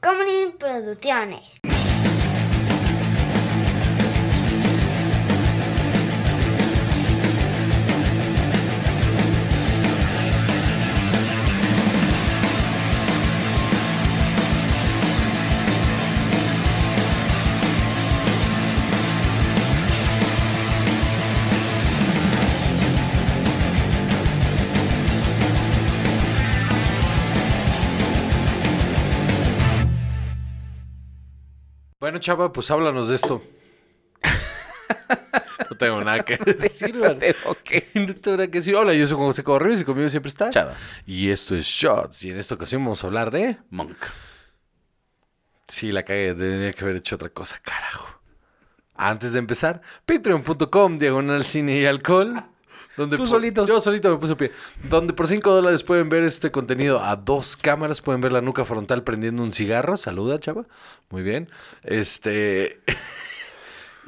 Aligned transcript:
Comedy 0.00 0.52
Producciones. 0.58 1.75
Bueno, 32.06 32.20
chava, 32.20 32.52
pues 32.52 32.70
háblanos 32.70 33.08
de 33.08 33.16
esto. 33.16 33.42
no 35.70 35.76
tengo 35.76 36.04
nada 36.04 36.24
que 36.24 36.36
decir. 36.36 36.94
No 37.94 38.14
tengo 38.14 38.36
nada 38.36 38.46
que 38.46 38.58
decir. 38.58 38.76
Hola, 38.76 38.94
yo 38.94 39.08
soy 39.08 39.16
José 39.16 39.42
Correos 39.42 39.80
y 39.80 39.84
conmigo 39.84 40.08
siempre 40.08 40.28
está. 40.28 40.50
Chava. 40.50 40.76
Y 41.04 41.30
esto 41.30 41.56
es 41.56 41.66
Shots. 41.66 42.22
Y 42.22 42.30
en 42.30 42.38
esta 42.38 42.54
ocasión 42.54 42.84
vamos 42.84 43.02
a 43.02 43.08
hablar 43.08 43.32
de. 43.32 43.58
Monk. 43.70 43.96
Sí, 45.66 45.90
la 45.90 46.04
cagué. 46.04 46.32
Tenía 46.32 46.72
que 46.72 46.84
haber 46.84 46.94
hecho 46.94 47.16
otra 47.16 47.30
cosa, 47.30 47.58
carajo. 47.60 48.20
Antes 48.94 49.32
de 49.32 49.40
empezar, 49.40 49.82
patreon.com, 50.04 51.00
diagonal 51.00 51.44
cine 51.44 51.80
y 51.80 51.86
alcohol. 51.86 52.40
Donde 52.96 53.16
Tú 53.16 53.22
por- 53.22 53.28
solito. 53.28 53.66
Yo 53.66 53.80
solito 53.80 54.10
me 54.10 54.16
puse 54.18 54.32
a 54.32 54.36
pie. 54.36 54.52
Donde 54.88 55.12
por 55.12 55.26
5 55.28 55.50
dólares 55.50 55.82
pueden 55.82 56.08
ver 56.08 56.22
este 56.24 56.50
contenido 56.50 57.00
a 57.00 57.16
dos 57.16 57.56
cámaras. 57.56 58.00
Pueden 58.00 58.20
ver 58.20 58.32
la 58.32 58.40
nuca 58.40 58.64
frontal 58.64 59.02
prendiendo 59.04 59.42
un 59.42 59.52
cigarro. 59.52 59.96
Saluda, 59.96 60.40
chava. 60.40 60.64
Muy 61.10 61.22
bien. 61.22 61.50
Este. 61.82 62.80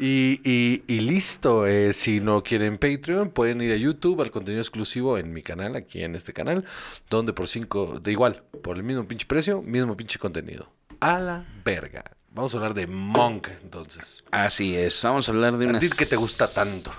Y, 0.01 0.41
y- 0.49 0.85
y 0.87 1.01
listo. 1.01 1.67
eh, 1.67 1.93
si 1.93 2.21
no 2.21 2.45
quieren 2.45 2.79
Patreon, 2.79 3.31
pueden 3.31 3.61
ir 3.61 3.73
a 3.73 3.77
YouTube 3.77 4.21
al 4.23 4.31
contenido 4.31 4.61
exclusivo 4.63 5.19
en 5.19 5.33
mi 5.33 5.43
canal, 5.43 5.75
aquí 5.75 6.05
en 6.05 6.15
este 6.15 6.33
canal, 6.33 6.65
donde 7.11 7.33
por 7.33 7.49
5, 7.49 7.99
de 7.99 8.13
igual, 8.13 8.45
por 8.63 8.77
el 8.77 8.85
mismo 8.85 9.09
pinche 9.09 9.27
precio, 9.27 9.61
mismo 9.61 9.97
pinche 9.97 10.21
contenido. 10.21 10.71
A 11.01 11.19
la 11.19 11.45
verga. 11.65 12.05
Vamos 12.31 12.55
a 12.55 12.59
hablar 12.59 12.75
de 12.75 12.87
Monk, 12.87 13.49
entonces. 13.61 14.23
Así 14.31 14.77
es. 14.77 15.03
Vamos 15.03 15.29
a 15.29 15.33
hablar 15.33 15.57
de 15.59 15.67
¿A 15.67 15.69
una. 15.71 15.81
ti 15.81 15.89
que 15.91 16.07
te 16.07 16.15
gusta 16.15 16.47
tanto? 16.47 16.93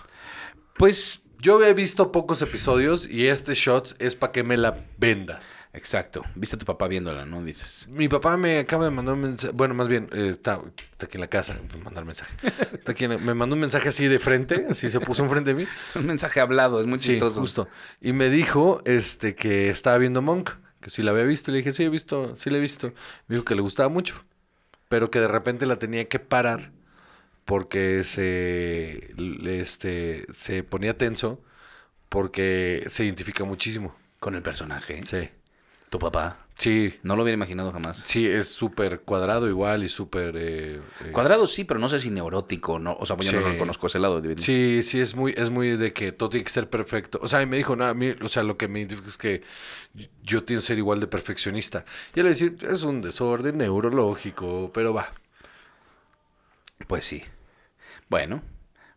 Pues. 0.77 1.21
Yo 1.41 1.63
he 1.63 1.73
visto 1.73 2.11
pocos 2.11 2.41
episodios 2.41 3.07
y 3.09 3.27
este 3.27 3.53
Shots 3.53 3.95
es 3.99 4.13
para 4.15 4.33
que 4.33 4.43
me 4.43 4.57
la 4.57 4.75
vendas. 4.97 5.69
Exacto. 5.71 6.25
Viste 6.35 6.57
a 6.57 6.59
tu 6.59 6.65
papá 6.65 6.89
viéndola, 6.89 7.25
¿no? 7.25 7.41
Dices. 7.41 7.87
Mi 7.89 8.09
papá 8.09 8.35
me 8.35 8.59
acaba 8.59 8.83
de 8.83 8.91
mandar 8.91 9.15
un 9.15 9.21
mensaje. 9.21 9.53
Bueno, 9.55 9.73
más 9.73 9.87
bien, 9.87 10.09
eh, 10.11 10.27
está, 10.31 10.59
está 10.91 11.05
aquí 11.05 11.15
en 11.15 11.21
la 11.21 11.27
casa. 11.29 11.57
Mandar 11.81 12.03
mensaje. 12.03 12.33
Está 12.73 12.91
aquí 12.91 13.05
en- 13.05 13.23
me 13.25 13.33
mandó 13.33 13.53
un 13.55 13.61
mensaje 13.61 13.87
así 13.87 14.05
de 14.07 14.19
frente, 14.19 14.65
así 14.69 14.89
se 14.89 14.99
puso 14.99 15.23
enfrente 15.23 15.53
de 15.53 15.61
mí. 15.63 15.67
Un 15.95 16.07
mensaje 16.07 16.41
hablado, 16.41 16.81
es 16.81 16.87
muy 16.87 16.99
Sí, 16.99 17.11
chistoso. 17.11 17.39
justo. 17.39 17.69
Y 18.01 18.11
me 18.11 18.29
dijo 18.29 18.81
este 18.83 19.35
que 19.35 19.69
estaba 19.69 19.97
viendo 19.97 20.21
Monk, 20.21 20.49
que 20.81 20.89
si 20.89 21.03
la 21.03 21.11
había 21.11 21.23
visto. 21.23 21.51
Le 21.51 21.59
dije, 21.59 21.71
sí, 21.71 21.83
he 21.83 21.89
visto, 21.89 22.35
sí 22.35 22.49
la 22.49 22.57
he 22.57 22.61
visto. 22.61 22.87
Me 23.27 23.35
dijo 23.35 23.45
que 23.45 23.55
le 23.55 23.61
gustaba 23.61 23.87
mucho, 23.87 24.25
pero 24.89 25.09
que 25.09 25.21
de 25.21 25.29
repente 25.29 25.65
la 25.65 25.79
tenía 25.79 26.03
que 26.09 26.19
parar 26.19 26.71
porque 27.50 28.03
se, 28.03 29.11
este, 29.59 30.28
se 30.31 30.61
ponía 30.64 30.95
tenso 31.00 31.42
porque 32.09 32.86
se 32.89 33.03
identifica 33.05 33.44
muchísimo. 33.44 33.95
Con 34.19 34.36
el 34.36 34.44
personaje. 34.44 35.02
Sí, 35.03 35.30
Tu 35.89 35.97
papá. 35.97 36.45
sí, 36.58 36.94
No 37.02 37.16
lo 37.16 37.23
hubiera 37.23 37.33
imaginado 37.33 37.72
jamás. 37.72 37.97
sí, 38.05 38.27
es 38.27 38.50
súper 38.50 39.00
cuadrado 39.00 39.47
igual 39.47 39.83
y 39.83 39.89
súper... 39.89 40.36
eh, 40.38 40.80
eh, 41.05 41.11
Cuadrado 41.11 41.47
sí, 41.47 41.64
pero 41.64 41.80
no 41.80 41.89
sé 41.89 42.00
si 42.00 42.11
neurótico, 42.11 42.77
¿no? 42.77 42.95
O 43.00 43.05
sea, 43.08 43.16
pues 43.16 43.31
yo 43.31 43.42
no 43.42 43.52
Sí. 43.53 43.58
conozco 43.58 43.88
ese 43.88 43.97
lado. 43.97 44.22
de- 44.22 44.38
Sí, 44.38 44.81
sí, 44.83 45.00
es 45.00 45.16
muy, 45.16 45.33
es 45.36 45.50
muy 45.50 45.75
de 45.75 45.92
que 45.92 46.11
todo 46.11 46.30
tiene 46.30 46.44
que 46.44 46.52
ser 46.52 46.70
perfecto. 46.70 47.20
O 47.23 47.27
sea, 47.27 47.42
y 47.42 47.48
me 47.48 47.58
dijo, 47.58 47.76
no, 47.76 47.86
a 47.86 47.95
mí, 47.95 48.14
o 48.21 48.30
sea, 48.30 48.43
lo 48.43 48.58
que 48.58 48.67
me 48.67 48.77
identifica 48.80 49.08
es 49.08 49.17
que 49.17 49.42
yo 50.21 50.43
tengo 50.43 50.61
que 50.61 50.67
ser 50.67 50.77
igual 50.77 50.99
de 50.99 51.08
perfeccionista. 51.08 51.83
Y 52.14 52.20
él 52.20 52.27
decir, 52.27 52.58
es 52.70 52.83
un 52.83 53.02
desorden 53.02 53.58
neurológico, 53.58 54.70
pero 54.71 54.93
va, 54.93 55.14
Pues 56.88 57.05
sí. 57.05 57.23
Bueno, 58.09 58.42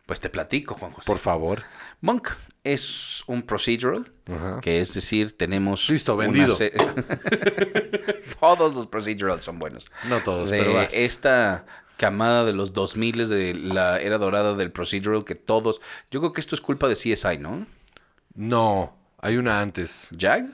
pues 0.05 0.19
te 0.19 0.29
platico, 0.29 0.75
Juan 0.75 0.91
José. 0.91 1.05
por 1.07 1.19
favor. 1.19 1.63
Monk 2.01 2.29
es 2.63 3.23
un 3.27 3.43
procedural, 3.43 4.11
Ajá. 4.29 4.59
que 4.61 4.81
es 4.81 4.93
decir, 4.93 5.37
tenemos... 5.37 5.89
Listo, 5.89 6.15
vendido. 6.17 6.49
se- 6.55 6.71
Todos 8.39 8.73
los 8.75 8.87
procedurals 8.87 9.43
son 9.43 9.59
buenos. 9.59 9.91
No 10.07 10.21
todos, 10.21 10.49
de 10.49 10.59
pero 10.59 10.73
vas. 10.73 10.93
esta 10.93 11.65
camada 11.97 12.43
de 12.43 12.53
los 12.53 12.73
2000 12.73 13.29
de 13.29 13.53
la 13.53 13.99
era 14.01 14.17
dorada 14.17 14.55
del 14.55 14.71
procedural 14.71 15.23
que 15.25 15.35
todos... 15.35 15.79
Yo 16.11 16.19
creo 16.19 16.33
que 16.33 16.41
esto 16.41 16.55
es 16.55 16.61
culpa 16.61 16.87
de 16.87 16.95
CSI, 16.95 17.37
¿no? 17.39 17.65
No, 18.35 18.97
hay 19.19 19.37
una 19.37 19.61
antes. 19.61 20.09
¿Jag? 20.11 20.45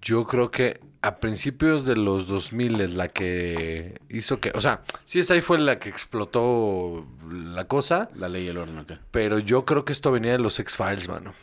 Yo 0.00 0.26
creo 0.26 0.50
que 0.50 0.80
a 1.02 1.18
principios 1.18 1.84
de 1.84 1.96
los 1.96 2.26
2000 2.26 2.80
es 2.80 2.94
la 2.94 3.08
que 3.08 4.00
hizo 4.08 4.40
que, 4.40 4.50
o 4.54 4.60
sea, 4.60 4.82
sí, 5.04 5.20
esa 5.20 5.34
ahí 5.34 5.40
fue 5.40 5.58
la 5.58 5.78
que 5.78 5.88
explotó 5.88 7.06
la 7.30 7.66
cosa, 7.66 8.10
La 8.16 8.28
ley 8.28 8.44
y 8.44 8.48
el 8.48 8.58
orden, 8.58 8.78
¿ok? 8.78 8.92
pero 9.10 9.38
yo 9.38 9.64
creo 9.64 9.84
que 9.84 9.92
esto 9.92 10.10
venía 10.10 10.32
de 10.32 10.38
los 10.38 10.58
X-Files, 10.58 11.08
mano. 11.08 11.34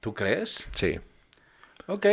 ¿Tú 0.00 0.12
crees? 0.14 0.68
Sí. 0.74 1.00
Ok. 1.86 2.06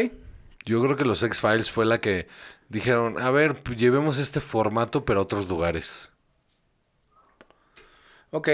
Yo 0.65 0.81
creo 0.81 0.95
que 0.95 1.05
los 1.05 1.23
X-Files 1.23 1.71
fue 1.71 1.85
la 1.85 1.99
que 1.99 2.27
dijeron, 2.69 3.19
a 3.19 3.31
ver, 3.31 3.63
pues, 3.63 3.77
llevemos 3.77 4.17
este 4.17 4.39
formato 4.39 5.03
pero 5.05 5.19
a 5.19 5.23
otros 5.23 5.49
lugares. 5.49 6.09
Ok. 8.29 8.47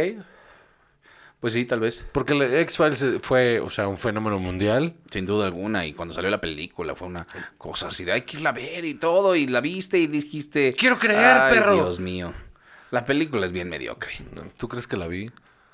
Pues 1.40 1.54
sí, 1.54 1.66
tal 1.66 1.80
vez. 1.80 2.04
Porque 2.14 2.34
la 2.34 2.46
X-Files 2.62 3.06
fue, 3.22 3.60
o 3.60 3.70
sea, 3.70 3.88
un 3.88 3.98
fenómeno 3.98 4.40
mundial. 4.40 4.96
Sin 5.12 5.26
duda 5.28 5.46
alguna. 5.46 5.86
Y 5.86 5.94
cuando 5.94 6.14
salió 6.16 6.30
la 6.32 6.42
película 6.42 6.96
fue 6.96 7.08
una 7.08 7.28
cosa 7.60 7.88
así 7.88 8.04
de 8.04 8.12
hay 8.14 8.22
que 8.22 8.38
irla 8.38 8.50
a 8.50 8.54
ver 8.54 8.84
y 8.86 8.96
todo. 8.96 9.36
Y 9.36 9.46
la 9.48 9.62
viste 9.62 10.00
y 10.00 10.08
dijiste... 10.08 10.74
Quiero 10.74 10.98
creer, 10.98 11.20
"Ay, 11.24 11.54
perro". 11.54 11.74
Dios 11.76 12.00
mío. 12.00 12.34
La 12.90 13.04
película 13.04 13.46
es 13.46 13.52
bien 13.52 13.70
mediocre. 13.70 14.14
¿Tú 14.58 14.68
crees 14.68 14.88
que 14.88 14.98
la 14.98 15.08
vi? 15.08 15.30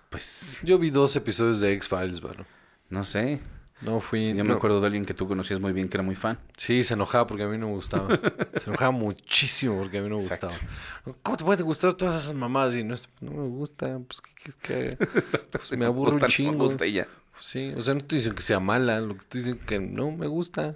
Pues, 0.09 0.59
Yo 0.63 0.77
vi 0.79 0.89
dos 0.89 1.15
episodios 1.15 1.59
de 1.59 1.71
X-Files, 1.73 2.19
bueno. 2.21 2.45
no 2.89 3.03
sé. 3.05 3.39
No 3.85 3.99
fui... 3.99 4.29
Yo 4.33 4.43
me 4.43 4.49
no. 4.51 4.55
acuerdo 4.55 4.79
de 4.79 4.87
alguien 4.87 5.05
que 5.05 5.13
tú 5.13 5.27
conocías 5.27 5.59
muy 5.59 5.73
bien 5.73 5.89
que 5.89 5.97
era 5.97 6.03
muy 6.03 6.15
fan. 6.15 6.39
Sí, 6.57 6.83
se 6.83 6.93
enojaba 6.93 7.27
porque 7.27 7.43
a 7.43 7.47
mí 7.47 7.57
no 7.57 7.67
me 7.67 7.73
gustaba. 7.73 8.07
se 8.57 8.69
enojaba 8.69 8.91
muchísimo 8.91 9.77
porque 9.77 9.97
a 9.97 10.01
mí 10.01 10.09
no 10.09 10.17
me 10.17 10.23
Exacto. 10.23 10.47
gustaba. 10.47 11.17
¿Cómo 11.23 11.37
te 11.37 11.43
puede 11.43 11.63
gustar 11.63 11.93
todas 11.95 12.23
esas 12.23 12.33
mamadas? 12.35 12.75
Y 12.75 12.83
no, 12.83 12.93
es- 12.93 13.09
no 13.21 13.31
me 13.31 13.47
gusta, 13.47 13.99
pues 14.07 14.21
¿qué 14.43 14.51
que 14.61 14.97
Pues, 15.51 15.77
me 15.77 15.87
gusta, 15.87 16.15
un 16.15 16.21
no 16.21 16.27
chingo. 16.27 16.51
me 16.51 16.57
gusta 16.59 16.85
y 16.85 16.93
ya. 16.93 17.07
Sí, 17.39 17.73
o 17.75 17.81
sea, 17.81 17.93
no 17.95 17.99
estoy 17.99 18.17
diciendo 18.19 18.35
que 18.35 18.41
sea 18.43 18.59
mala, 18.59 19.01
lo 19.01 19.15
que 19.15 19.19
estoy 19.21 19.41
diciendo 19.41 19.63
que 19.65 19.79
no 19.79 20.11
me 20.11 20.27
gusta. 20.27 20.75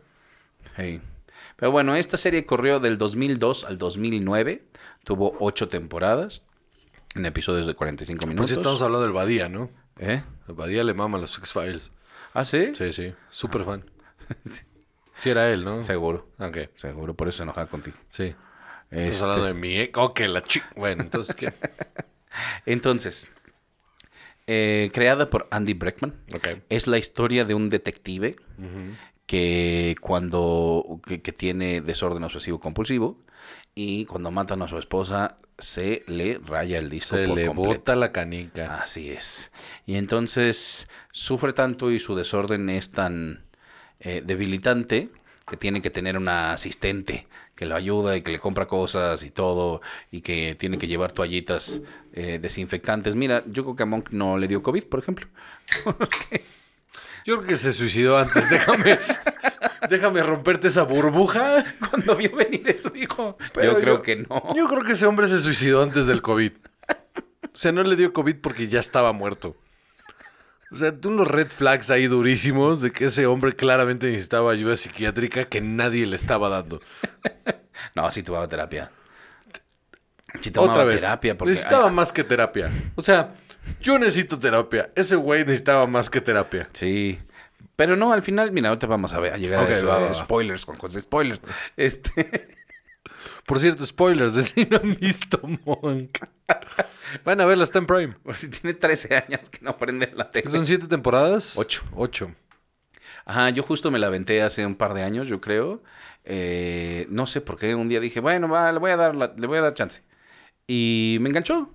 Hey. 0.75 1.01
Pero 1.55 1.71
bueno, 1.71 1.95
esta 1.95 2.17
serie 2.17 2.45
corrió 2.45 2.79
del 2.79 2.97
2002 2.97 3.63
al 3.65 3.77
2009. 3.77 4.63
Tuvo 5.03 5.35
ocho 5.39 5.69
temporadas 5.69 6.45
en 7.15 7.25
episodios 7.25 7.65
de 7.67 7.73
45 7.73 8.19
Pues 8.19 8.27
minutos. 8.27 8.47
sí 8.49 8.53
estamos 8.53 8.81
hablando 8.81 9.03
del 9.03 9.13
Badía, 9.13 9.47
¿no? 9.49 9.69
¿Eh? 9.99 10.21
El 10.47 10.53
Badía 10.55 10.83
le 10.83 10.93
mama 10.93 11.17
a 11.17 11.21
los 11.21 11.37
X-Files. 11.37 11.91
¿Ah, 12.37 12.45
sí? 12.45 12.71
Sí, 12.75 12.93
sí, 12.93 13.13
súper 13.29 13.63
fan. 13.65 13.83
Sí 15.17 15.31
era 15.31 15.51
él, 15.51 15.65
¿no? 15.65 15.81
Seguro. 15.81 16.27
Ok, 16.37 16.57
Seguro, 16.75 17.15
por 17.15 17.27
eso 17.27 17.37
se 17.37 17.43
enojaba 17.43 17.65
contigo. 17.65 17.97
sí. 18.09 18.35
Estás 18.91 19.09
Este, 19.09 19.23
hablando 19.25 19.45
de 19.45 19.53
mi 19.55 19.79
ex. 19.79 19.97
Ok, 19.97 20.19
la 20.27 20.43
chica. 20.43 20.67
Bueno, 20.75 21.01
entonces, 21.01 21.35
¿qué? 21.35 21.51
Entonces, 22.67 23.27
eh, 24.45 24.91
creada 24.93 25.29
por 25.29 25.47
Andy 25.49 25.73
Breckman, 25.73 26.13
Ok. 26.35 26.47
es 26.69 26.85
la 26.85 26.99
historia 26.99 27.45
de 27.45 27.55
un 27.55 27.71
detective 27.71 28.35
que 29.25 29.95
cuando 29.99 31.01
que, 31.05 31.21
que 31.21 31.31
tiene 31.31 31.81
desorden 31.81 32.23
obsesivo 32.23 32.59
compulsivo 32.59 33.17
y 33.79 34.05
cuando 34.05 34.31
matan 34.31 34.63
a 34.63 34.67
su 34.67 34.79
esposa 34.79 35.37
se 35.59 36.03
le 36.07 36.39
raya 36.43 36.79
el 36.79 36.89
disco 36.89 37.15
Se 37.15 37.27
por 37.27 37.37
le 37.37 37.45
completo. 37.45 37.69
bota 37.75 37.95
la 37.95 38.11
canica. 38.11 38.81
Así 38.81 39.11
es. 39.11 39.51
Y 39.85 39.97
entonces 39.97 40.89
sufre 41.11 41.53
tanto 41.53 41.91
y 41.91 41.99
su 41.99 42.15
desorden 42.15 42.71
es 42.71 42.89
tan 42.89 43.45
eh, 43.99 44.23
debilitante 44.25 45.09
que 45.47 45.57
tiene 45.57 45.83
que 45.83 45.91
tener 45.91 46.17
una 46.17 46.53
asistente 46.53 47.27
que 47.55 47.67
lo 47.67 47.75
ayuda 47.75 48.17
y 48.17 48.23
que 48.23 48.31
le 48.31 48.39
compra 48.39 48.65
cosas 48.65 49.21
y 49.21 49.29
todo 49.29 49.81
y 50.09 50.21
que 50.21 50.55
tiene 50.55 50.79
que 50.79 50.87
llevar 50.87 51.11
toallitas 51.11 51.83
eh, 52.13 52.39
desinfectantes. 52.41 53.13
Mira, 53.13 53.43
yo 53.45 53.63
creo 53.63 53.75
que 53.75 53.83
a 53.83 53.85
Monk 53.85 54.09
no 54.09 54.39
le 54.39 54.47
dio 54.47 54.63
COVID, 54.63 54.85
por 54.85 55.01
ejemplo. 55.01 55.27
Yo 57.27 57.35
creo 57.37 57.47
que 57.49 57.57
se 57.57 57.73
suicidó 57.73 58.17
antes. 58.17 58.49
Déjame, 58.49 58.97
déjame 59.89 60.23
romperte 60.23 60.69
esa 60.69 60.83
burbuja. 60.83 61.63
Cuando 61.89 62.15
vio 62.15 62.35
venir 62.35 62.67
eso 62.69 62.89
dijo, 62.89 63.37
Pero 63.53 63.73
yo 63.73 63.79
creo 63.79 63.95
yo- 63.97 64.01
que 64.01 64.15
no. 64.15 64.55
Yo 64.55 64.67
creo 64.67 64.83
que 64.83 64.93
ese 64.93 65.05
hombre 65.05 65.27
se 65.27 65.39
suicidó 65.41 65.83
antes 65.83 66.07
del 66.07 66.21
COVID. 66.21 66.53
O 67.53 67.57
sea, 67.59 67.71
no 67.71 67.83
le 67.83 67.95
dio 67.95 68.13
COVID 68.13 68.37
porque 68.37 68.67
ya 68.67 68.79
estaba 68.79 69.11
muerto. 69.13 69.55
O 70.71 70.75
sea, 70.75 70.97
tú 70.97 71.09
unos 71.09 71.27
red 71.27 71.47
flags 71.47 71.89
ahí 71.89 72.07
durísimos 72.07 72.81
de 72.81 72.91
que 72.91 73.05
ese 73.05 73.25
hombre 73.25 73.53
claramente 73.53 74.07
necesitaba 74.07 74.51
ayuda 74.51 74.75
psiquiátrica 74.77 75.45
que 75.45 75.61
nadie 75.61 76.05
le 76.05 76.15
estaba 76.15 76.49
dando. 76.49 76.81
No, 77.95 78.09
sí 78.11 78.23
tomaba 78.23 78.47
terapia. 78.47 78.91
Sí 80.41 80.51
tomaba 80.51 80.73
Otra 80.73 80.83
vez. 80.85 81.01
terapia 81.01 81.37
porque... 81.37 81.51
necesitaba 81.51 81.87
ay, 81.87 81.93
más 81.93 82.11
que 82.11 82.23
terapia. 82.23 82.69
O 82.95 83.01
sea, 83.01 83.33
yo 83.81 83.99
necesito 83.99 84.39
terapia. 84.39 84.91
Ese 84.95 85.15
güey 85.15 85.41
necesitaba 85.45 85.87
más 85.87 86.09
que 86.09 86.21
terapia. 86.21 86.69
Sí. 86.73 87.19
Pero 87.75 87.95
no, 87.95 88.11
al 88.13 88.21
final, 88.23 88.51
mira, 88.51 88.69
ahorita 88.69 88.87
vamos 88.87 89.13
a 89.13 89.19
ver, 89.19 89.33
a 89.33 89.37
llegar 89.37 89.65
a 89.65 89.69
eso. 89.71 89.87
va, 89.87 89.97
eh, 89.97 90.01
va, 90.01 90.07
va. 90.07 90.13
Spoilers, 90.13 90.65
con 90.65 90.75
José, 90.77 91.01
spoilers. 91.01 91.39
Este... 91.75 92.49
Por 93.45 93.59
cierto, 93.61 93.85
spoilers 93.85 94.33
de 94.35 94.43
si 94.43 94.65
no 94.65 94.77
han 94.77 94.95
visto 94.95 95.39
Monk. 95.65 96.17
Van 97.23 97.39
a 97.39 97.45
verla, 97.45 97.63
está 97.63 97.79
en 97.79 97.85
Prime. 97.85 98.13
Por 98.23 98.35
si 98.37 98.49
tiene 98.49 98.73
13 98.73 99.15
años 99.15 99.49
que 99.49 99.59
no 99.61 99.77
prende 99.77 100.11
la 100.13 100.29
tele. 100.31 100.49
¿Son 100.51 100.65
siete 100.65 100.87
temporadas? 100.87 101.57
Ocho. 101.57 101.83
Ocho. 101.95 102.31
Ajá, 103.25 103.49
yo 103.49 103.63
justo 103.63 103.89
me 103.91 103.99
la 103.99 104.07
aventé 104.07 104.41
hace 104.41 104.65
un 104.65 104.75
par 104.75 104.93
de 104.93 105.03
años, 105.03 105.27
yo 105.27 105.39
creo. 105.39 105.81
Eh, 106.25 107.07
no 107.09 107.25
sé 107.27 107.39
por 107.41 107.57
qué 107.57 107.73
un 107.75 107.87
día 107.89 107.99
dije, 108.01 108.19
bueno, 108.19 108.49
va, 108.49 108.71
le 108.71 108.79
voy 108.79 108.91
a 108.91 108.97
dar, 108.97 109.15
la- 109.15 109.33
le 109.37 109.47
voy 109.47 109.57
a 109.59 109.61
dar 109.61 109.73
chance. 109.73 110.01
Y 110.67 111.17
me 111.21 111.29
enganchó, 111.29 111.73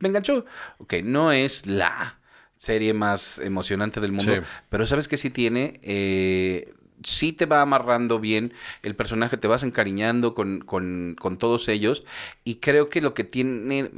me 0.00 0.08
enganchó. 0.08 0.44
Ok, 0.78 0.94
no 1.04 1.32
es 1.32 1.66
la 1.66 2.18
serie 2.56 2.92
más 2.92 3.38
emocionante 3.38 4.00
del 4.00 4.12
mundo, 4.12 4.34
Sí. 4.34 4.40
pero 4.68 4.86
sabes 4.86 5.06
que 5.08 5.16
sí 5.16 5.30
tiene, 5.30 5.78
eh, 5.82 6.72
sí 7.04 7.32
te 7.32 7.46
va 7.46 7.62
amarrando 7.62 8.18
bien 8.18 8.52
el 8.82 8.96
personaje, 8.96 9.36
te 9.36 9.46
vas 9.46 9.62
encariñando 9.62 10.34
con, 10.34 10.60
con, 10.60 11.14
con 11.20 11.38
todos 11.38 11.68
ellos 11.68 12.04
y 12.42 12.56
creo 12.56 12.88
que 12.88 13.00
lo 13.00 13.14
que 13.14 13.22
tiene 13.24 13.90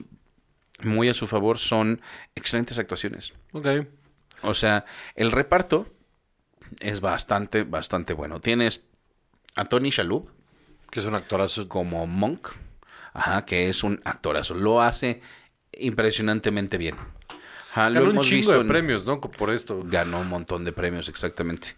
muy 0.82 1.08
a 1.08 1.14
su 1.14 1.26
favor 1.26 1.58
son 1.58 2.00
excelentes 2.35 2.79
actuaciones. 2.79 3.32
Ok. 3.53 3.67
O 4.43 4.53
sea, 4.55 4.85
el 5.14 5.32
reparto 5.32 5.87
es 6.81 7.00
bastante, 7.00 7.64
bastante 7.64 8.12
bueno. 8.12 8.41
Tienes 8.41 8.87
a 9.55 9.64
Tony 9.64 9.91
Shalhoub 9.91 10.31
Que 10.91 11.00
es 11.00 11.06
un 11.06 11.14
actorazo. 11.14 11.69
como 11.69 12.06
Monk, 12.06 12.49
ajá, 13.12 13.44
que 13.44 13.69
es 13.69 13.82
un 13.85 14.00
actorazo. 14.05 14.55
Lo 14.55 14.81
hace 14.82 15.20
impresionantemente 15.78 16.78
bien. 16.78 16.96
Ajá, 17.72 17.88
lo 17.88 18.00
Ganó 18.00 18.19
un 18.19 18.20
chingo 18.25 18.37
visto 18.37 18.52
de 18.52 18.61
en- 18.62 18.69
premios, 18.69 19.06
¿no? 19.06 19.20
Por 19.20 19.50
esto. 19.50 19.84
Ganó 19.87 20.20
un 20.20 20.28
montón 20.28 20.64
de 20.64 20.72
premios, 20.72 21.08
exactamente. 21.08 21.69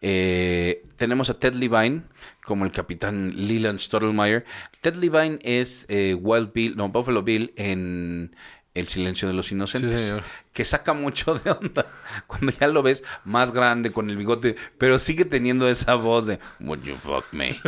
Eh, 0.00 0.84
tenemos 0.96 1.28
a 1.28 1.38
Ted 1.40 1.54
Levine 1.54 2.02
como 2.44 2.64
el 2.64 2.70
capitán 2.70 3.32
Leland 3.34 3.80
Stottlemyre. 3.80 4.44
Ted 4.80 4.94
Levine 4.94 5.38
es 5.42 5.86
eh, 5.88 6.14
Wild 6.14 6.52
Bill, 6.52 6.76
no, 6.76 6.88
Buffalo 6.88 7.22
Bill 7.24 7.52
en 7.56 8.34
El 8.72 8.86
silencio 8.86 9.26
de 9.26 9.34
los 9.34 9.50
inocentes. 9.50 9.98
Sí. 10.08 10.14
Que 10.52 10.64
saca 10.64 10.92
mucho 10.92 11.34
de 11.34 11.50
onda 11.50 11.86
cuando 12.28 12.52
ya 12.52 12.68
lo 12.68 12.82
ves 12.82 13.02
más 13.24 13.52
grande 13.52 13.90
con 13.90 14.10
el 14.10 14.16
bigote, 14.16 14.54
pero 14.78 14.98
sigue 14.98 15.24
teniendo 15.24 15.68
esa 15.68 15.96
voz 15.96 16.26
de 16.26 16.38
Would 16.60 16.82
you 16.84 16.96
fuck 16.96 17.24
me? 17.32 17.60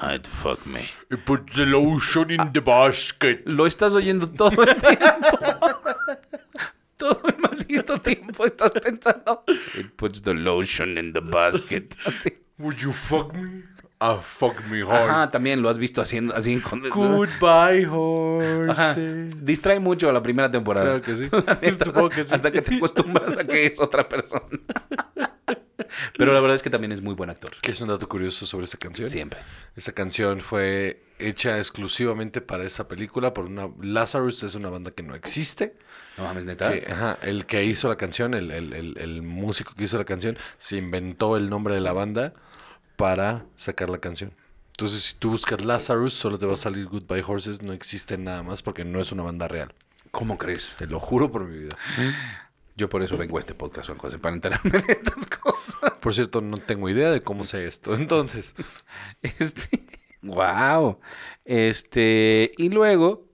I'd 0.00 0.26
fuck 0.42 0.66
me. 0.66 0.90
Put 1.24 1.52
the 1.54 1.64
lotion 1.64 2.32
in 2.32 2.52
the 2.52 2.60
basket. 2.60 3.42
Lo 3.46 3.66
estás 3.66 3.94
oyendo 3.94 4.28
todo 4.28 4.64
el 4.64 4.74
tiempo. 4.80 5.38
todo 6.96 7.22
el 7.28 7.38
maldito 7.38 8.00
tiempo 8.00 8.44
estás 8.44 8.72
pensando. 8.72 9.44
It 9.74 9.92
puts 9.96 10.22
the 10.22 10.34
lotion 10.34 10.98
in 10.98 11.12
the 11.12 11.20
basket. 11.20 11.94
Así. 12.04 12.32
Would 12.58 12.78
you 12.78 12.92
fuck 12.92 13.32
me? 13.32 13.62
Ah, 14.04 14.20
fuck 14.20 14.60
me 14.68 14.82
hard. 14.82 15.08
Ajá, 15.10 15.30
también 15.30 15.62
lo 15.62 15.68
has 15.68 15.78
visto 15.78 16.02
haciendo 16.02 16.34
así 16.34 16.58
con. 16.58 16.80
Goodbye, 16.90 17.86
Ajá. 17.86 18.90
horses. 18.90 19.44
Distrae 19.44 19.78
mucho 19.78 20.08
a 20.08 20.12
la 20.12 20.22
primera 20.22 20.50
temporada. 20.50 21.00
Claro 21.00 21.02
que 21.02 21.24
sí. 21.24 21.30
Neta, 21.62 21.84
Supongo 21.84 22.08
que 22.08 22.24
sí. 22.24 22.34
Hasta 22.34 22.50
que 22.50 22.62
te 22.62 22.74
acostumbras 22.76 23.36
a 23.38 23.44
que 23.44 23.66
es 23.66 23.80
otra 23.80 24.08
persona. 24.08 24.42
Pero 26.16 26.32
la 26.32 26.40
verdad 26.40 26.54
es 26.56 26.62
que 26.62 26.70
también 26.70 26.92
es 26.92 27.02
muy 27.02 27.14
buen 27.14 27.30
actor. 27.30 27.50
¿Qué 27.60 27.70
es 27.70 27.80
un 27.80 27.88
dato 27.88 28.08
curioso 28.08 28.46
sobre 28.46 28.64
esa 28.64 28.78
canción? 28.78 29.08
Siempre. 29.08 29.40
Esa 29.76 29.92
canción 29.92 30.40
fue 30.40 31.02
hecha 31.18 31.58
exclusivamente 31.58 32.40
para 32.40 32.64
esa 32.64 32.88
película 32.88 33.32
por 33.34 33.44
una... 33.44 33.68
Lazarus 33.80 34.42
es 34.42 34.54
una 34.54 34.70
banda 34.70 34.90
que 34.92 35.02
no 35.02 35.14
existe. 35.14 35.76
No 36.16 36.24
mames, 36.24 36.44
neta. 36.44 36.72
Que, 36.72 36.90
ajá, 36.90 37.18
el 37.22 37.46
que 37.46 37.64
hizo 37.64 37.88
la 37.88 37.96
canción, 37.96 38.34
el, 38.34 38.50
el- 38.50 38.72
el- 38.72 38.98
el 38.98 39.22
músico 39.22 39.74
que 39.74 39.84
hizo 39.84 39.98
la 39.98 40.04
canción, 40.04 40.38
se 40.58 40.76
inventó 40.76 41.36
el 41.36 41.50
nombre 41.50 41.74
de 41.74 41.80
la 41.80 41.92
banda 41.92 42.34
para 42.96 43.44
sacar 43.56 43.88
la 43.88 43.98
canción. 43.98 44.32
Entonces, 44.72 45.02
si 45.02 45.14
tú 45.14 45.30
buscas 45.30 45.64
Lazarus, 45.64 46.14
solo 46.14 46.38
te 46.38 46.46
va 46.46 46.54
a 46.54 46.56
salir 46.56 46.86
Goodbye 46.86 47.24
Horses, 47.26 47.62
no 47.62 47.72
existe 47.72 48.16
nada 48.18 48.42
más 48.42 48.62
porque 48.62 48.84
no 48.84 49.00
es 49.00 49.12
una 49.12 49.22
banda 49.22 49.48
real. 49.48 49.74
¿Cómo 50.10 50.38
crees? 50.38 50.76
Te 50.78 50.86
lo 50.86 50.98
juro 50.98 51.30
por 51.30 51.44
mi 51.44 51.58
vida. 51.58 51.76
Yo 52.76 52.88
por 52.88 53.02
eso 53.02 53.18
vengo 53.18 53.36
a 53.36 53.40
este 53.40 53.54
podcast, 53.54 53.88
Juan 53.88 53.98
José, 53.98 54.18
para 54.18 54.34
enterarme 54.34 54.70
de 54.70 54.92
estas 54.92 55.26
cosas. 55.26 55.92
Por 56.00 56.14
cierto, 56.14 56.40
no 56.40 56.56
tengo 56.56 56.88
idea 56.88 57.10
de 57.10 57.22
cómo 57.22 57.44
sé 57.44 57.66
esto. 57.66 57.94
Entonces, 57.94 58.54
Este, 59.22 59.84
wow. 60.22 60.98
Este, 61.44 62.52
y 62.56 62.70
luego 62.70 63.26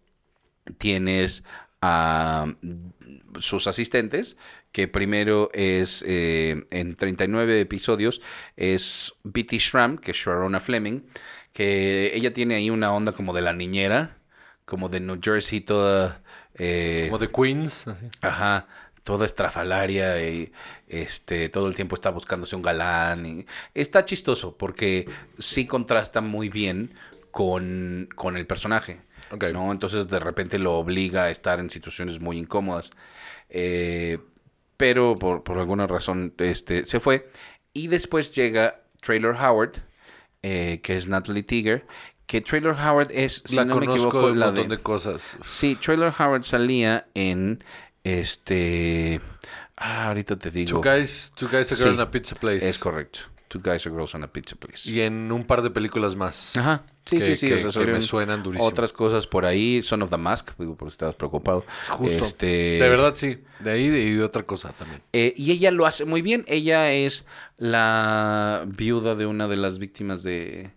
tienes 0.79 1.45
a 1.81 2.47
sus 3.39 3.67
asistentes, 3.69 4.37
que 4.73 4.89
primero 4.89 5.51
es 5.53 6.05
eh, 6.07 6.67
en 6.71 6.95
39 6.95 7.61
episodios, 7.61 8.21
es 8.57 9.15
Betty 9.25 9.59
Schramm, 9.59 9.99
que 9.99 10.13
es 10.13 10.17
Sharona 10.17 10.61
Fleming, 10.61 11.01
que 11.53 12.13
ella 12.15 12.33
tiene 12.33 12.55
ahí 12.57 12.71
una 12.71 12.93
onda 12.93 13.13
como 13.13 13.33
de 13.33 13.43
la 13.43 13.53
niñera, 13.53 14.19
como 14.65 14.89
de 14.89 15.01
New 15.01 15.19
Jersey, 15.23 15.61
toda... 15.61 16.23
eh, 16.55 17.07
como 17.09 17.19
de 17.19 17.29
Queens. 17.29 17.87
así. 17.89 18.07
Ajá, 18.21 18.67
toda 19.03 19.25
estrafalaria 19.25 20.23
y 20.23 20.53
este 20.87 21.49
todo 21.49 21.67
el 21.67 21.75
tiempo 21.75 21.95
está 21.95 22.11
buscándose 22.11 22.57
un 22.57 22.63
galán 22.63 23.25
y 23.25 23.47
está 23.73 24.05
chistoso 24.05 24.57
porque 24.59 25.09
sí 25.39 25.67
contrasta 25.67 26.21
muy 26.21 26.51
bien 26.51 26.93
con, 27.31 28.09
con 28.15 28.37
el 28.37 28.47
personaje. 28.47 29.01
¿no? 29.53 29.73
Entonces 29.73 30.09
de 30.09 30.19
repente 30.21 30.59
lo 30.59 30.75
obliga 30.77 31.25
a 31.25 31.31
estar 31.31 31.59
en 31.61 31.71
situaciones 31.71 32.21
muy 32.21 32.39
incómodas. 32.39 32.91
Eh, 33.49 34.19
pero 34.79 35.19
por, 35.19 35.43
por 35.43 35.59
alguna 35.59 35.87
razón 35.87 36.33
este, 36.39 36.87
se 36.87 37.01
fue. 37.01 37.29
Y 37.75 37.89
después 37.89 38.33
llega 38.33 38.81
Trailer 39.03 39.35
Howard, 39.35 39.73
eh, 40.43 40.81
que 40.83 40.97
es 40.97 41.07
Natalie 41.07 41.43
Tiger. 41.43 41.87
Que 42.27 42.41
Trailer 42.41 42.73
Howard 42.75 43.09
es, 43.11 43.43
si 43.45 43.57
la 43.57 43.65
no 43.65 43.77
me 43.77 43.87
equivoco, 43.87 44.27
de 44.27 44.33
un 44.33 44.39
la 44.41 44.47
montón 44.47 44.69
de... 44.69 44.77
de 44.77 44.83
cosas. 44.83 45.37
Sí, 45.45 45.77
Trailer 45.77 46.13
Howard 46.19 46.45
salía 46.45 47.07
en 47.15 47.63
este. 48.05 49.21
Ah, 49.77 50.09
ahorita 50.09 50.37
te 50.37 50.51
digo. 50.51 50.81
Two 50.81 50.91
guys, 50.91 51.33
two 51.37 51.49
guys, 51.49 51.71
a 51.73 51.77
girl 51.77 51.89
Sí. 51.91 51.95
in 51.95 52.01
a 52.01 52.11
pizza 52.11 52.35
place. 52.35 52.69
Es 52.69 52.79
correcto. 52.79 53.21
Two 53.49 53.61
guys, 53.65 53.87
a 53.87 53.91
girls 53.91 54.15
on 54.15 54.23
a 54.25 54.29
pizza 54.33 54.55
place. 54.57 54.89
Y 54.91 55.01
en 55.01 55.33
un 55.33 55.45
par 55.45 55.63
de 55.63 55.71
películas 55.71 56.15
más. 56.17 56.55
Ajá. 56.57 56.85
Sí, 57.07 57.17
Que- 57.19 57.25
sí, 57.25 57.35
sí. 57.37 57.49
que- 57.49 57.55
o 57.55 57.57
sea, 57.59 57.67
que 57.67 57.73
salieron 57.73 57.95
me 57.97 58.01
suenan 58.03 58.43
durísimo. 58.43 58.69
Otras 58.69 58.93
cosas 58.93 59.27
por 59.27 59.47
ahí. 59.47 59.83
Son 59.83 60.03
of 60.03 60.11
the 60.11 60.19
Mask, 60.19 60.51
digo, 60.59 60.77
por 60.77 60.91
si 60.91 60.93
estabas 60.95 61.15
preocupado. 61.15 61.65
Justo. 61.89 62.25
Este, 62.25 62.47
De 62.47 62.89
verdad, 62.91 63.15
sí. 63.17 63.39
De 63.61 63.71
ahí 63.71 63.85
y 63.87 64.15
de 64.15 64.23
otra 64.23 64.43
cosa 64.43 64.73
también. 64.75 65.01
eh, 65.15 65.33
y 65.37 65.51
ella 65.53 65.71
lo 65.71 65.87
hace 65.87 66.05
muy 66.05 66.21
bien. 66.21 66.45
Ella 66.47 66.93
es 66.93 67.25
la 67.57 68.65
viuda 68.67 69.15
de 69.15 69.27
una 69.27 69.49
de 69.49 69.57
las 69.57 69.79
víctimas 69.79 70.23
de. 70.23 70.73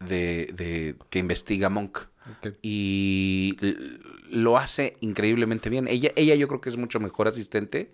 de, 0.00 0.50
de 0.52 0.94
que 1.10 1.18
investiga 1.18 1.68
Monk. 1.68 1.98
Ok. 2.42 2.54
y 2.60 3.56
lo 4.30 4.58
hace 4.58 4.96
increíblemente 5.00 5.70
bien. 5.70 5.86
Ella, 5.86 6.10
ella 6.16 6.34
yo 6.34 6.48
creo 6.48 6.60
que 6.60 6.68
es 6.68 6.76
mucho 6.76 6.98
mejor 6.98 7.28
asistente 7.28 7.92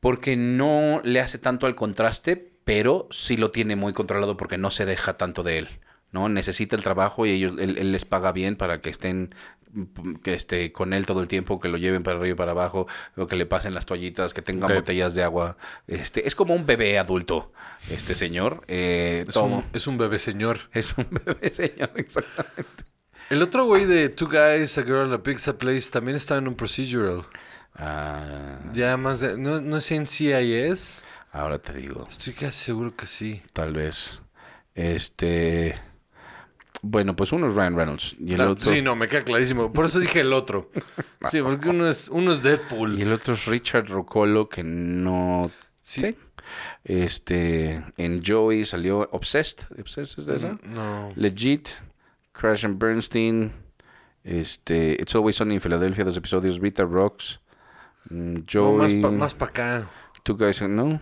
porque 0.00 0.36
no 0.36 1.00
le 1.02 1.18
hace 1.20 1.38
tanto 1.38 1.66
al 1.66 1.74
contraste, 1.74 2.51
pero 2.64 3.08
sí 3.10 3.36
lo 3.36 3.50
tiene 3.50 3.76
muy 3.76 3.92
controlado 3.92 4.36
porque 4.36 4.58
no 4.58 4.70
se 4.70 4.84
deja 4.86 5.16
tanto 5.16 5.42
de 5.42 5.58
él. 5.58 5.68
¿no? 6.12 6.28
Necesita 6.28 6.76
el 6.76 6.82
trabajo 6.82 7.24
y 7.24 7.30
ellos, 7.30 7.54
él, 7.58 7.78
él 7.78 7.90
les 7.92 8.04
paga 8.04 8.32
bien 8.32 8.56
para 8.56 8.80
que 8.80 8.90
estén 8.90 9.34
que 10.22 10.34
esté 10.34 10.70
con 10.70 10.92
él 10.92 11.06
todo 11.06 11.22
el 11.22 11.28
tiempo, 11.28 11.58
que 11.58 11.70
lo 11.70 11.78
lleven 11.78 12.02
para 12.02 12.18
arriba 12.18 12.34
y 12.34 12.36
para 12.36 12.50
abajo, 12.52 12.86
o 13.16 13.26
que 13.26 13.36
le 13.36 13.46
pasen 13.46 13.72
las 13.72 13.86
toallitas, 13.86 14.34
que 14.34 14.42
tengan 14.42 14.68
botellas 14.74 15.14
de 15.14 15.22
agua. 15.22 15.56
Este, 15.86 16.28
es 16.28 16.34
como 16.34 16.54
un 16.54 16.66
bebé 16.66 16.98
adulto, 16.98 17.52
este 17.88 18.14
señor. 18.14 18.64
eh, 18.68 19.24
Es 19.26 19.34
un, 19.36 19.64
es 19.72 19.86
un 19.86 19.96
bebé 19.96 20.18
señor. 20.18 20.58
Es 20.74 20.94
un 20.98 21.06
bebé 21.10 21.50
señor, 21.50 21.90
exactamente. 21.94 22.84
El 23.30 23.42
otro 23.42 23.64
güey 23.64 23.86
de 23.86 24.10
Two 24.10 24.28
Guys, 24.28 24.76
a 24.76 24.82
Girl 24.82 25.10
a 25.14 25.22
Pizza 25.22 25.56
Place 25.56 25.90
también 25.90 26.16
estaba 26.18 26.36
en 26.38 26.48
un 26.48 26.54
procedural. 26.54 27.22
Ah, 27.74 28.58
Ya 28.74 28.98
más 28.98 29.20
de... 29.20 29.38
No, 29.38 29.62
no 29.62 29.80
sé 29.80 29.94
en 29.94 30.06
CIS. 30.06 31.02
Ahora 31.32 31.58
te 31.60 31.72
digo. 31.72 32.06
Estoy 32.08 32.34
casi 32.34 32.64
seguro 32.64 32.94
que 32.94 33.06
sí. 33.06 33.42
Tal 33.52 33.72
vez. 33.72 34.20
Este. 34.74 35.74
Bueno, 36.84 37.14
pues 37.14 37.30
uno 37.32 37.46
es 37.48 37.54
Ryan 37.54 37.76
Reynolds 37.76 38.16
y 38.18 38.30
el 38.30 38.36
Claro, 38.36 38.52
otro. 38.52 38.72
Sí, 38.72 38.82
no, 38.82 38.96
me 38.96 39.08
queda 39.08 39.22
clarísimo. 39.22 39.72
Por 39.72 39.84
eso 39.84 39.98
dije 40.00 40.20
el 40.20 40.32
otro. 40.32 40.70
Sí, 41.30 41.40
porque 41.40 41.68
uno 41.68 41.86
es, 41.88 42.08
uno 42.08 42.32
es 42.32 42.42
Deadpool. 42.42 42.98
Y 42.98 43.02
el 43.02 43.12
otro 43.12 43.34
es 43.34 43.46
Richard 43.46 43.86
Rocolo, 43.88 44.48
que 44.48 44.64
no. 44.64 45.52
Sí. 45.80 46.00
Sí. 46.00 46.16
Este. 46.82 47.84
En 47.96 48.22
Joey 48.24 48.64
salió 48.64 49.08
Obsessed. 49.12 49.58
¿Obsessed 49.78 50.18
es 50.18 50.26
de 50.26 50.36
esa? 50.36 50.58
No. 50.64 51.12
Legit. 51.14 51.68
Crash 52.32 52.64
and 52.66 52.78
Bernstein. 52.80 53.52
Este. 54.24 54.94
It's 55.00 55.14
Always 55.14 55.36
Sunny 55.36 55.54
en 55.54 55.60
Filadelfia, 55.60 56.04
dos 56.04 56.16
episodios. 56.16 56.58
Rita 56.58 56.84
Rocks. 56.84 57.38
mm, 58.10 58.34
No, 58.34 58.42
Joey. 58.50 58.96
más 58.96 59.34
para 59.34 59.50
acá. 59.50 59.90
Two 60.24 60.36
Guys. 60.36 60.60
No. 60.62 61.00